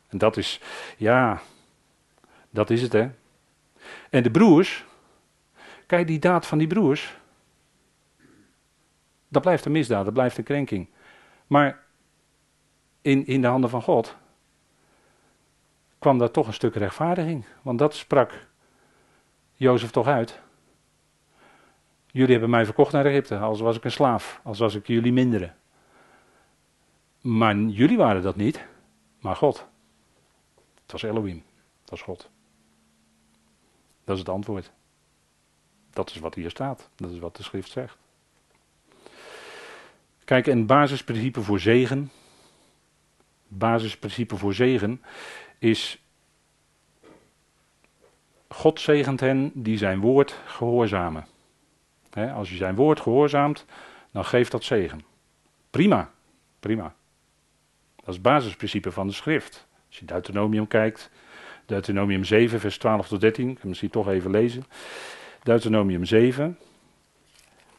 [0.07, 0.59] En dat is,
[0.97, 1.41] ja,
[2.49, 3.09] dat is het hè.
[4.09, 4.85] En de broers,
[5.89, 7.17] kijk die daad van die broers,
[9.27, 10.89] dat blijft een misdaad, dat blijft een krenking.
[11.47, 11.83] Maar
[13.01, 14.15] in, in de handen van God
[15.99, 17.45] kwam daar toch een stuk rechtvaardiging.
[17.61, 18.47] Want dat sprak
[19.53, 20.39] Jozef toch uit.
[22.11, 25.13] Jullie hebben mij verkocht naar Egypte, als was ik een slaaf, als was ik jullie
[25.13, 25.53] mindere.
[27.21, 28.65] Maar jullie waren dat niet,
[29.19, 29.67] maar God.
[30.81, 31.43] Het was Elohim,
[31.81, 32.29] dat was God.
[34.03, 34.71] Dat is het antwoord.
[35.99, 37.97] Dat is wat hier staat, dat is wat de schrift zegt.
[40.25, 42.11] Kijk, een basisprincipe voor zegen.
[43.47, 45.01] Basisprincipe voor zegen
[45.57, 46.01] is.
[48.47, 51.25] God zegent hen die zijn woord gehoorzamen.
[52.13, 53.65] als je zijn woord gehoorzaamt,
[54.11, 55.05] dan geeft dat zegen.
[55.69, 56.11] Prima,
[56.59, 56.95] prima.
[57.95, 59.67] Dat is het basisprincipe van de schrift.
[59.87, 61.09] Als je Deuteronomium kijkt,
[61.65, 64.65] Deuteronomium 7, vers 12 tot 13, ik kan misschien toch even lezen.
[65.43, 66.57] Deuteronomium 7,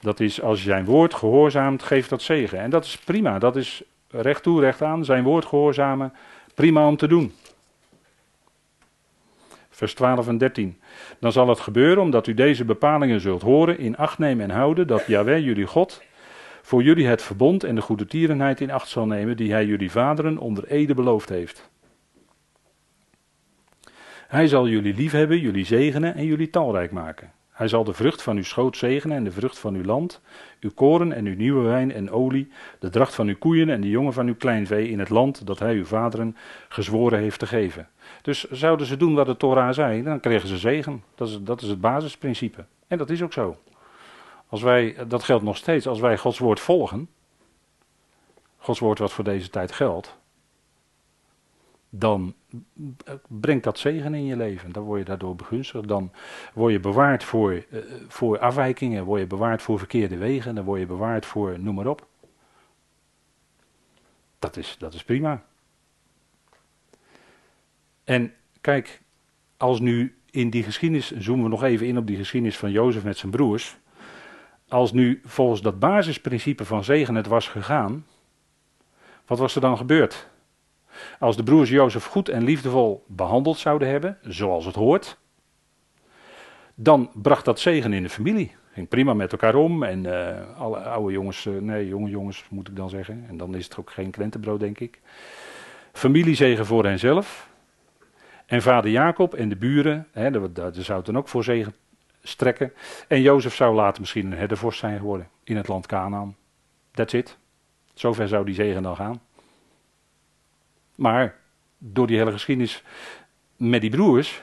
[0.01, 2.59] dat is als je zijn woord gehoorzaamt, geeft dat zegen.
[2.59, 6.13] En dat is prima, dat is recht toe, recht aan, zijn woord gehoorzamen,
[6.55, 7.33] prima om te doen.
[9.71, 10.81] Vers 12 en 13.
[11.21, 14.87] Dan zal het gebeuren, omdat u deze bepalingen zult horen, in acht nemen en houden,
[14.87, 16.03] dat Yahweh jullie God
[16.63, 19.91] voor jullie het verbond en de goede tierenheid in acht zal nemen, die hij jullie
[19.91, 21.71] vaderen onder ede beloofd heeft.
[24.29, 27.33] Hij zal jullie liefhebben, jullie zegenen en jullie talrijk maken.
[27.61, 30.21] Hij zal de vrucht van uw schoot zegenen en de vrucht van uw land,
[30.61, 32.49] uw koren en uw nieuwe wijn en olie,
[32.79, 35.59] de dracht van uw koeien en de jongen van uw kleinvee in het land dat
[35.59, 36.37] hij uw vaderen
[36.69, 37.89] gezworen heeft te geven.
[38.23, 41.03] Dus zouden ze doen wat de Torah zei, dan kregen ze zegen.
[41.15, 42.65] Dat is, dat is het basisprincipe.
[42.87, 43.57] En dat is ook zo.
[44.49, 47.09] Als wij, dat geldt nog steeds, als wij Gods woord volgen,
[48.57, 50.19] Gods woord wat voor deze tijd geldt,
[51.91, 52.35] dan
[53.29, 54.73] brengt dat zegen in je leven.
[54.73, 55.89] Dan word je daardoor begunstigd.
[55.89, 56.13] Dan
[56.55, 60.81] word je bewaard voor, uh, voor afwijkingen, word je bewaard voor verkeerde wegen, dan word
[60.81, 62.07] je bewaard voor noem maar op.
[64.39, 65.45] Dat is, dat is prima.
[68.05, 69.01] En kijk,
[69.57, 73.05] als nu in die geschiedenis, zoomen we nog even in op die geschiedenis van Jozef
[73.05, 73.77] met zijn broers.
[74.69, 78.07] Als nu volgens dat basisprincipe van zegen het was gegaan,
[79.27, 80.30] wat was er dan gebeurd?
[81.19, 85.19] Als de broers Jozef goed en liefdevol behandeld zouden hebben, zoals het hoort,
[86.75, 88.59] dan bracht dat zegen in de familie.
[88.73, 92.69] Ging prima met elkaar om en uh, alle oude jongens, uh, nee, jonge jongens moet
[92.69, 93.25] ik dan zeggen.
[93.29, 95.01] En dan is het ook geen krentenbrood, denk ik.
[95.93, 97.49] Familiezegen voor henzelf.
[98.47, 101.75] En vader Jacob en de buren, hè, daar, zou het dan ook voor zegen
[102.23, 102.73] strekken.
[103.09, 106.37] En Jozef zou later misschien een herdervorst zijn geworden in het land Canaan.
[106.91, 107.39] That's it.
[107.95, 109.21] Zover zou die zegen dan gaan.
[111.01, 111.37] Maar
[111.79, 112.83] door die hele geschiedenis
[113.57, 114.43] met die broers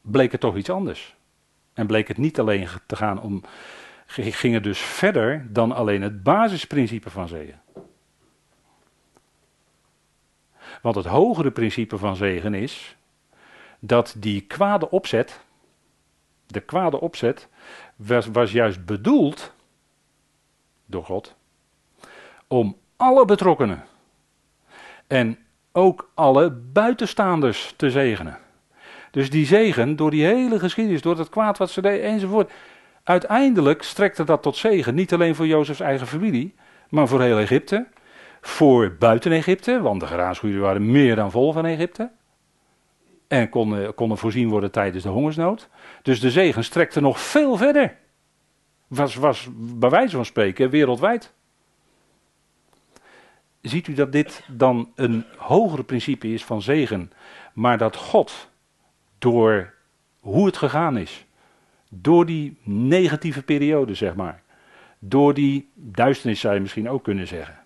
[0.00, 1.16] bleek het toch iets anders.
[1.72, 3.42] En bleek het niet alleen te gaan om.
[4.06, 7.62] ging het dus verder dan alleen het basisprincipe van zegen.
[10.82, 12.96] Want het hogere principe van zegen is
[13.78, 15.40] dat die kwade opzet,
[16.46, 17.48] de kwade opzet,
[18.32, 19.52] was juist bedoeld
[20.86, 21.34] door God
[22.46, 23.84] om alle betrokkenen
[25.06, 25.38] en
[25.72, 28.38] ook alle buitenstaanders te zegenen.
[29.10, 32.52] Dus die zegen, door die hele geschiedenis, door het kwaad wat ze deed enzovoort.
[33.02, 36.54] Uiteindelijk strekte dat tot zegen, niet alleen voor Jozefs eigen familie,
[36.88, 37.86] maar voor heel Egypte.
[38.40, 42.10] Voor buiten Egypte, want de graanschuren waren meer dan vol van Egypte.
[43.28, 45.68] En konden, konden voorzien worden tijdens de hongersnood.
[46.02, 47.96] Dus de zegen strekte nog veel verder.
[48.86, 51.34] Was, was bij wijze van spreken wereldwijd.
[53.68, 57.12] Ziet u dat dit dan een hogere principe is van zegen,
[57.52, 58.50] maar dat God
[59.18, 59.74] door
[60.20, 61.24] hoe het gegaan is,
[61.88, 64.42] door die negatieve periode, zeg maar,
[64.98, 67.58] door die duisternis zou je misschien ook kunnen zeggen,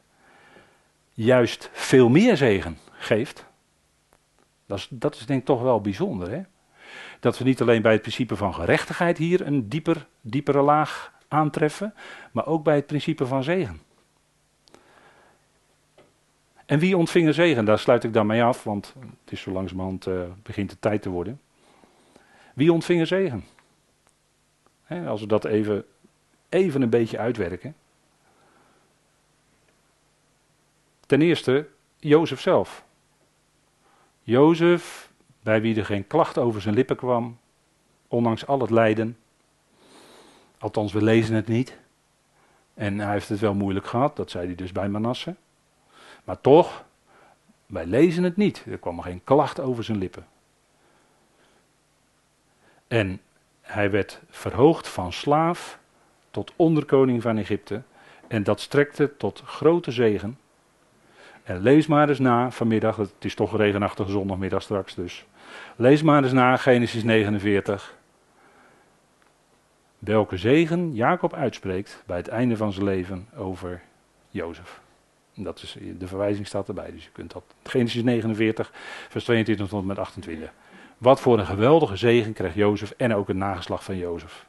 [1.12, 3.46] juist veel meer zegen geeft.
[4.66, 6.42] Dat is, dat is denk ik toch wel bijzonder, hè?
[7.20, 11.94] Dat we niet alleen bij het principe van gerechtigheid hier een dieper, diepere laag aantreffen,
[12.32, 13.89] maar ook bij het principe van zegen.
[16.70, 17.64] En wie ontving de zegen?
[17.64, 18.94] Daar sluit ik dan mee af, want
[19.24, 21.40] het is zo langzamerhand uh, begint de tijd te worden.
[22.54, 23.44] Wie ontving een zegen?
[25.06, 25.84] als we dat even,
[26.48, 27.74] even een beetje uitwerken.
[31.06, 32.84] Ten eerste Jozef zelf.
[34.22, 35.10] Jozef,
[35.42, 37.38] bij wie er geen klacht over zijn lippen kwam,
[38.08, 39.18] ondanks al het lijden.
[40.58, 41.78] Althans, we lezen het niet.
[42.74, 45.34] En hij heeft het wel moeilijk gehad, dat zei hij dus bij Manasse.
[46.30, 46.84] Maar toch,
[47.66, 48.64] wij lezen het niet.
[48.70, 50.26] Er kwam geen klacht over zijn lippen.
[52.88, 53.20] En
[53.60, 55.78] hij werd verhoogd van slaaf
[56.30, 57.82] tot onderkoning van Egypte.
[58.28, 60.38] En dat strekte tot grote zegen.
[61.42, 65.26] En lees maar eens na vanmiddag, het is toch regenachtige zondagmiddag straks dus.
[65.76, 67.96] Lees maar eens na Genesis 49.
[69.98, 73.82] Welke zegen Jacob uitspreekt bij het einde van zijn leven over
[74.28, 74.80] Jozef.
[75.34, 77.42] Dat is, de verwijzing staat erbij, dus je kunt dat.
[77.62, 78.70] Genesis 49,
[79.08, 80.52] vers 22 tot en met 28.
[80.98, 84.46] Wat voor een geweldige zegen kreeg Jozef en ook het nageslag van Jozef.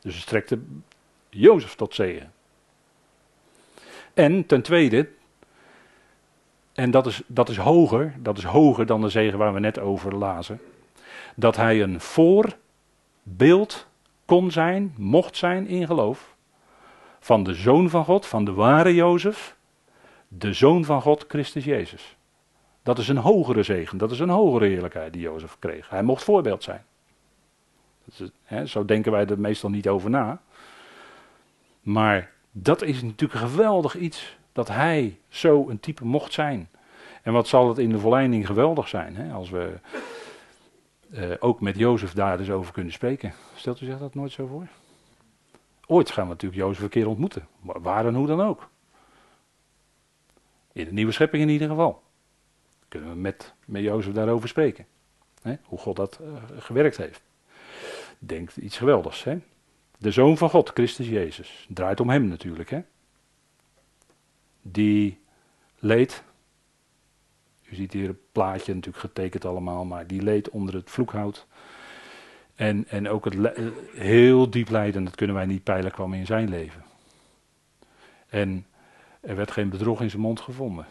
[0.00, 0.58] Dus het strekte
[1.28, 2.32] Jozef tot zegen.
[4.14, 5.08] En ten tweede,
[6.72, 9.78] en dat is, dat is hoger, dat is hoger dan de zegen waar we net
[9.78, 10.60] over lazen,
[11.34, 13.86] dat hij een voorbeeld
[14.24, 16.34] kon zijn, mocht zijn in geloof,
[17.20, 19.56] van de Zoon van God, van de ware Jozef,
[20.38, 22.16] de Zoon van God, Christus Jezus.
[22.82, 25.88] Dat is een hogere zegen, dat is een hogere heerlijkheid die Jozef kreeg.
[25.88, 26.84] Hij mocht voorbeeld zijn.
[28.04, 30.40] Is, hè, zo denken wij er meestal niet over na.
[31.80, 36.68] Maar dat is natuurlijk geweldig iets, dat hij zo een type mocht zijn.
[37.22, 39.72] En wat zal het in de volleinding geweldig zijn, hè, als we
[41.10, 43.32] uh, ook met Jozef daar dus over kunnen spreken.
[43.54, 44.66] Stelt u zich dat nooit zo voor?
[45.86, 48.70] Ooit gaan we natuurlijk Jozef een keer ontmoeten, waar en hoe dan ook.
[50.72, 52.02] In de nieuwe schepping in ieder geval
[52.92, 54.86] kunnen we met, met Jozef daarover spreken.
[55.42, 55.56] Hè?
[55.62, 57.22] Hoe God dat uh, gewerkt heeft.
[58.18, 59.24] Denkt iets geweldigs.
[59.24, 59.38] Hè?
[59.98, 61.66] De Zoon van God, Christus Jezus.
[61.68, 62.70] Draait om hem natuurlijk.
[62.70, 62.82] Hè?
[64.62, 65.18] Die
[65.78, 66.22] leed.
[67.62, 69.84] U ziet hier het plaatje natuurlijk getekend allemaal.
[69.84, 71.46] Maar die leed onder het vloekhout.
[72.54, 76.26] En, en ook het le heel diep lijden, dat kunnen wij niet peilen, kwam in
[76.26, 76.84] zijn leven.
[78.28, 78.66] En
[79.22, 80.86] er werd geen bedrog in zijn mond gevonden.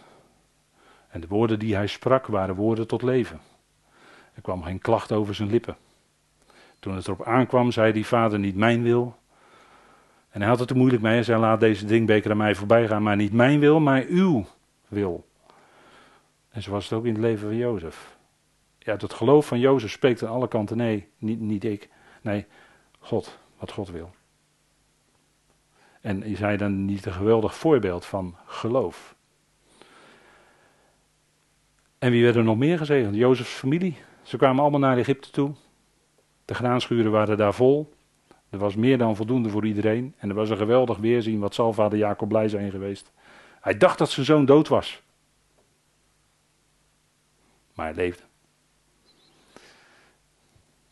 [1.09, 3.39] En de woorden die hij sprak waren woorden tot leven.
[4.34, 5.77] Er kwam geen klacht over zijn lippen.
[6.79, 9.15] Toen het erop aankwam, zei die vader niet mijn wil.
[10.29, 11.13] En hij had het er moeilijk mee.
[11.13, 14.45] Hij zei laat deze drinkbeker aan mij voorbij gaan, maar niet mijn wil, maar uw
[14.88, 15.27] wil.
[16.49, 18.17] En zo was het ook in het leven van Jozef.
[18.79, 20.77] Ja, het geloof van Jozef spreekt aan alle kanten.
[20.77, 21.89] Nee, niet, niet ik.
[22.21, 22.45] Nee,
[22.99, 24.11] God, wat God wil.
[26.01, 29.15] En is hij dan niet een geweldig voorbeeld van geloof?
[31.97, 33.15] En wie werd er nog meer gezegend?
[33.15, 33.97] Jozefs familie.
[34.21, 35.53] Ze kwamen allemaal naar Egypte toe.
[36.45, 37.93] De graanschuren waren daar vol.
[38.49, 40.15] Er was meer dan voldoende voor iedereen.
[40.17, 41.39] En er was een geweldig weerzien.
[41.39, 43.11] Wat zal vader Jacob blij zijn geweest.
[43.61, 45.01] Hij dacht dat zijn zoon dood was.
[47.73, 48.23] Maar hij leefde.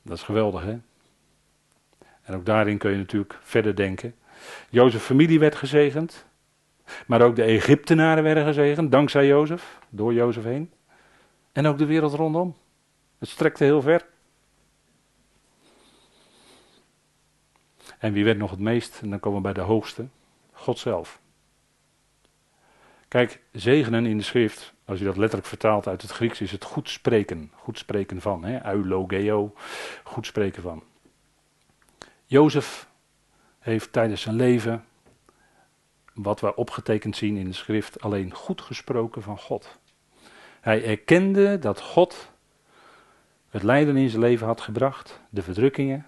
[0.02, 0.80] Dat is geweldig, hè?
[2.22, 4.16] En ook daarin kun je natuurlijk verder denken.
[4.70, 6.26] Jozefs familie werd gezegend.
[7.08, 10.72] Maar ook de Egyptenaren werden gezegend, dankzij Jozef, door Jozef heen.
[11.52, 12.56] En ook de wereld rondom.
[13.18, 14.06] Het strekte heel ver.
[18.00, 19.00] En wie werd nog het meest?
[19.02, 20.08] En dan komen we bij de hoogste.
[20.52, 21.20] God zelf.
[23.08, 26.64] Kijk, zegenen in de schrift, als je dat letterlijk vertaalt uit het Grieks, is het
[26.64, 27.52] goed spreken.
[27.56, 28.44] Goed spreken van.
[28.44, 28.74] Hè?
[28.74, 29.54] Eulogeo,
[30.04, 30.84] goed spreken van.
[32.26, 32.89] Jozef
[33.70, 34.84] heeft tijdens zijn leven
[36.14, 39.78] wat we opgetekend zien in de schrift, alleen goed gesproken van God.
[40.62, 42.32] Hij erkende dat God
[43.50, 46.06] het lijden in zijn leven had gebracht, de verdrukkingen.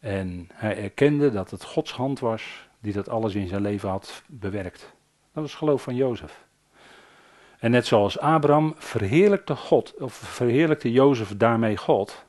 [0.00, 4.22] En hij erkende dat het Gods hand was die dat alles in zijn leven had
[4.26, 4.80] bewerkt.
[4.80, 6.44] Dat was het geloof van Jozef.
[7.58, 12.24] En net zoals Abraham verheerlijkte God, of verheerlijkte Jozef daarmee God,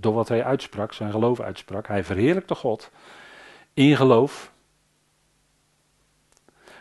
[0.00, 1.86] door wat hij uitsprak, zijn geloof uitsprak.
[1.86, 2.90] Hij verheerlijkte God
[3.74, 4.52] in geloof.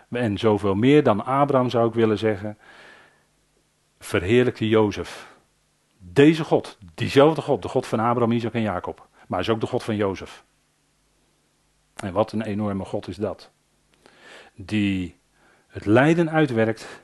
[0.10, 2.58] En zoveel meer dan Abraham zou ik willen zeggen,
[4.00, 5.28] verheerlijkte Jozef.
[5.98, 9.68] Deze God, diezelfde God, de God van Abraham, Isaac en Jacob, maar is ook de
[9.68, 10.44] God van Jozef.
[11.96, 13.52] En wat een enorme God is dat.
[14.56, 15.20] Die
[15.68, 17.04] het lijden uitwerkt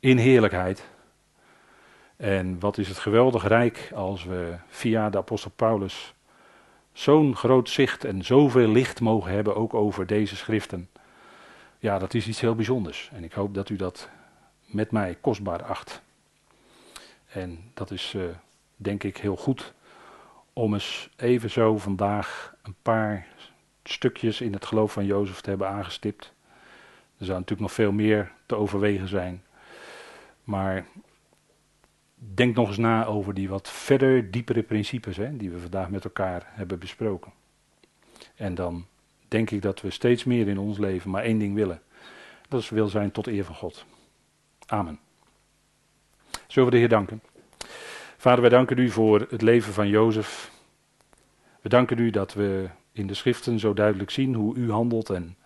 [0.00, 0.88] in heerlijkheid.
[2.20, 6.14] En wat is het geweldig rijk als we via de apostel Paulus
[6.92, 10.88] zo'n groot zicht en zoveel licht mogen hebben ook over deze schriften.
[11.78, 13.10] Ja, dat is iets heel bijzonders.
[13.12, 14.08] En ik hoop dat u dat
[14.66, 16.02] met mij kostbaar acht.
[17.32, 18.22] En dat is uh,
[18.76, 19.72] denk ik heel goed
[20.52, 23.26] om eens even zo vandaag een paar
[23.84, 26.32] stukjes in het geloof van Jozef te hebben aangestipt.
[27.18, 29.42] Er zou natuurlijk nog veel meer te overwegen zijn.
[30.44, 30.86] Maar
[32.34, 36.04] denk nog eens na over die wat verder diepere principes hè, die we vandaag met
[36.04, 37.32] elkaar hebben besproken.
[38.34, 38.86] En dan
[39.28, 41.82] denk ik dat we steeds meer in ons leven maar één ding willen.
[42.48, 43.84] Dat is wil zijn tot eer van God.
[44.66, 44.98] Amen.
[46.46, 47.22] Zullen we de Heer danken?
[48.16, 50.50] Vader, wij danken u voor het leven van Jozef.
[51.60, 55.10] We danken u dat we in de schriften zo duidelijk zien hoe u handelt.
[55.10, 55.36] En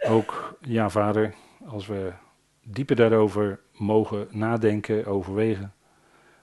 [0.00, 1.34] ook, ja vader,
[1.66, 2.12] als we
[2.62, 5.74] dieper daarover mogen nadenken, overwegen,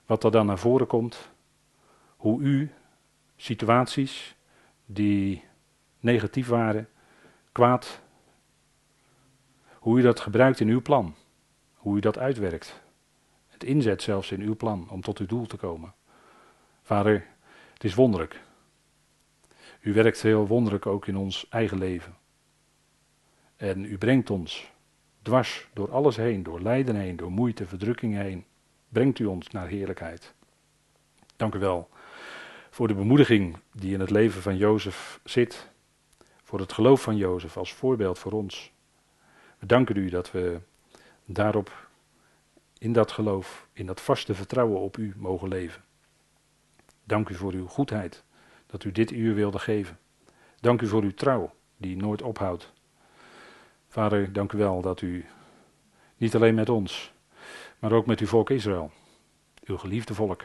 [0.07, 1.29] wat er dan naar voren komt,
[2.15, 2.71] hoe u
[3.35, 4.35] situaties
[4.85, 5.43] die
[5.99, 6.89] negatief waren,
[7.51, 8.01] kwaad,
[9.73, 11.15] hoe u dat gebruikt in uw plan,
[11.73, 12.81] hoe u dat uitwerkt.
[13.47, 15.93] Het inzet zelfs in uw plan om tot uw doel te komen.
[16.81, 17.27] Vader,
[17.73, 18.41] het is wonderlijk.
[19.79, 22.15] U werkt heel wonderlijk ook in ons eigen leven.
[23.55, 24.71] En u brengt ons
[25.21, 28.45] dwars door alles heen, door lijden heen, door moeite, verdrukking heen,
[28.89, 30.33] brengt u ons naar heerlijkheid.
[31.35, 31.89] Dank u wel
[32.69, 35.69] voor de bemoediging die in het leven van Jozef zit,
[36.43, 38.71] voor het geloof van Jozef als voorbeeld voor ons.
[39.59, 40.59] We danken u dat we
[41.25, 41.87] daarop,
[42.77, 45.83] in dat geloof, in dat vaste vertrouwen op u mogen leven.
[47.03, 48.23] Dank u voor uw goedheid,
[48.65, 49.99] dat u dit uur wilde geven.
[50.59, 52.73] Dank u voor uw trouw, die nooit ophoudt.
[53.87, 55.25] Vader, dank u wel dat u
[56.17, 57.13] niet alleen met ons,
[57.79, 58.91] maar ook met uw volk Israël,
[59.65, 60.43] uw geliefde volk,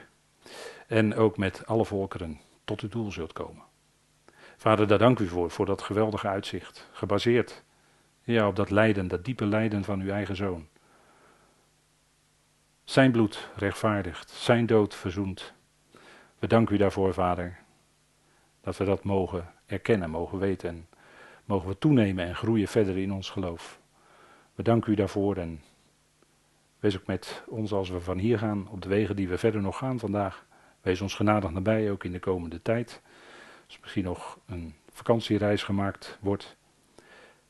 [0.87, 3.63] en ook met alle volkeren tot uw doel zult komen.
[4.57, 7.63] Vader, daar dank u voor, voor dat geweldige uitzicht, gebaseerd
[8.23, 10.67] ja, op dat lijden, dat diepe lijden van uw eigen zoon.
[12.85, 15.53] Zijn bloed rechtvaardigt, zijn dood verzoend.
[16.39, 17.59] We danken u daarvoor, Vader,
[18.61, 20.89] dat we dat mogen erkennen, mogen weten en
[21.45, 23.81] mogen we toenemen en groeien verder in ons geloof.
[24.55, 25.63] We danken u daarvoor en
[26.83, 29.61] wees ook met ons als we van hier gaan, op de wegen die we verder
[29.61, 30.47] nog gaan vandaag.
[30.81, 33.03] Wees ons genadig nabij, ook in de komende tijd.
[33.67, 36.57] Als misschien nog een vakantiereis gemaakt wordt.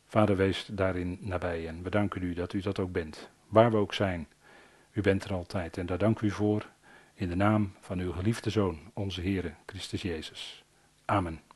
[0.07, 3.31] Vader, wees daarin nabij en we danken u dat u dat ook bent.
[3.49, 4.29] Waar we ook zijn,
[4.93, 5.77] u bent er altijd.
[5.77, 6.67] En daar dank u voor
[7.15, 10.65] in de naam van uw geliefde Zoon, onze Heere Christus Jezus.
[11.05, 11.52] Amen.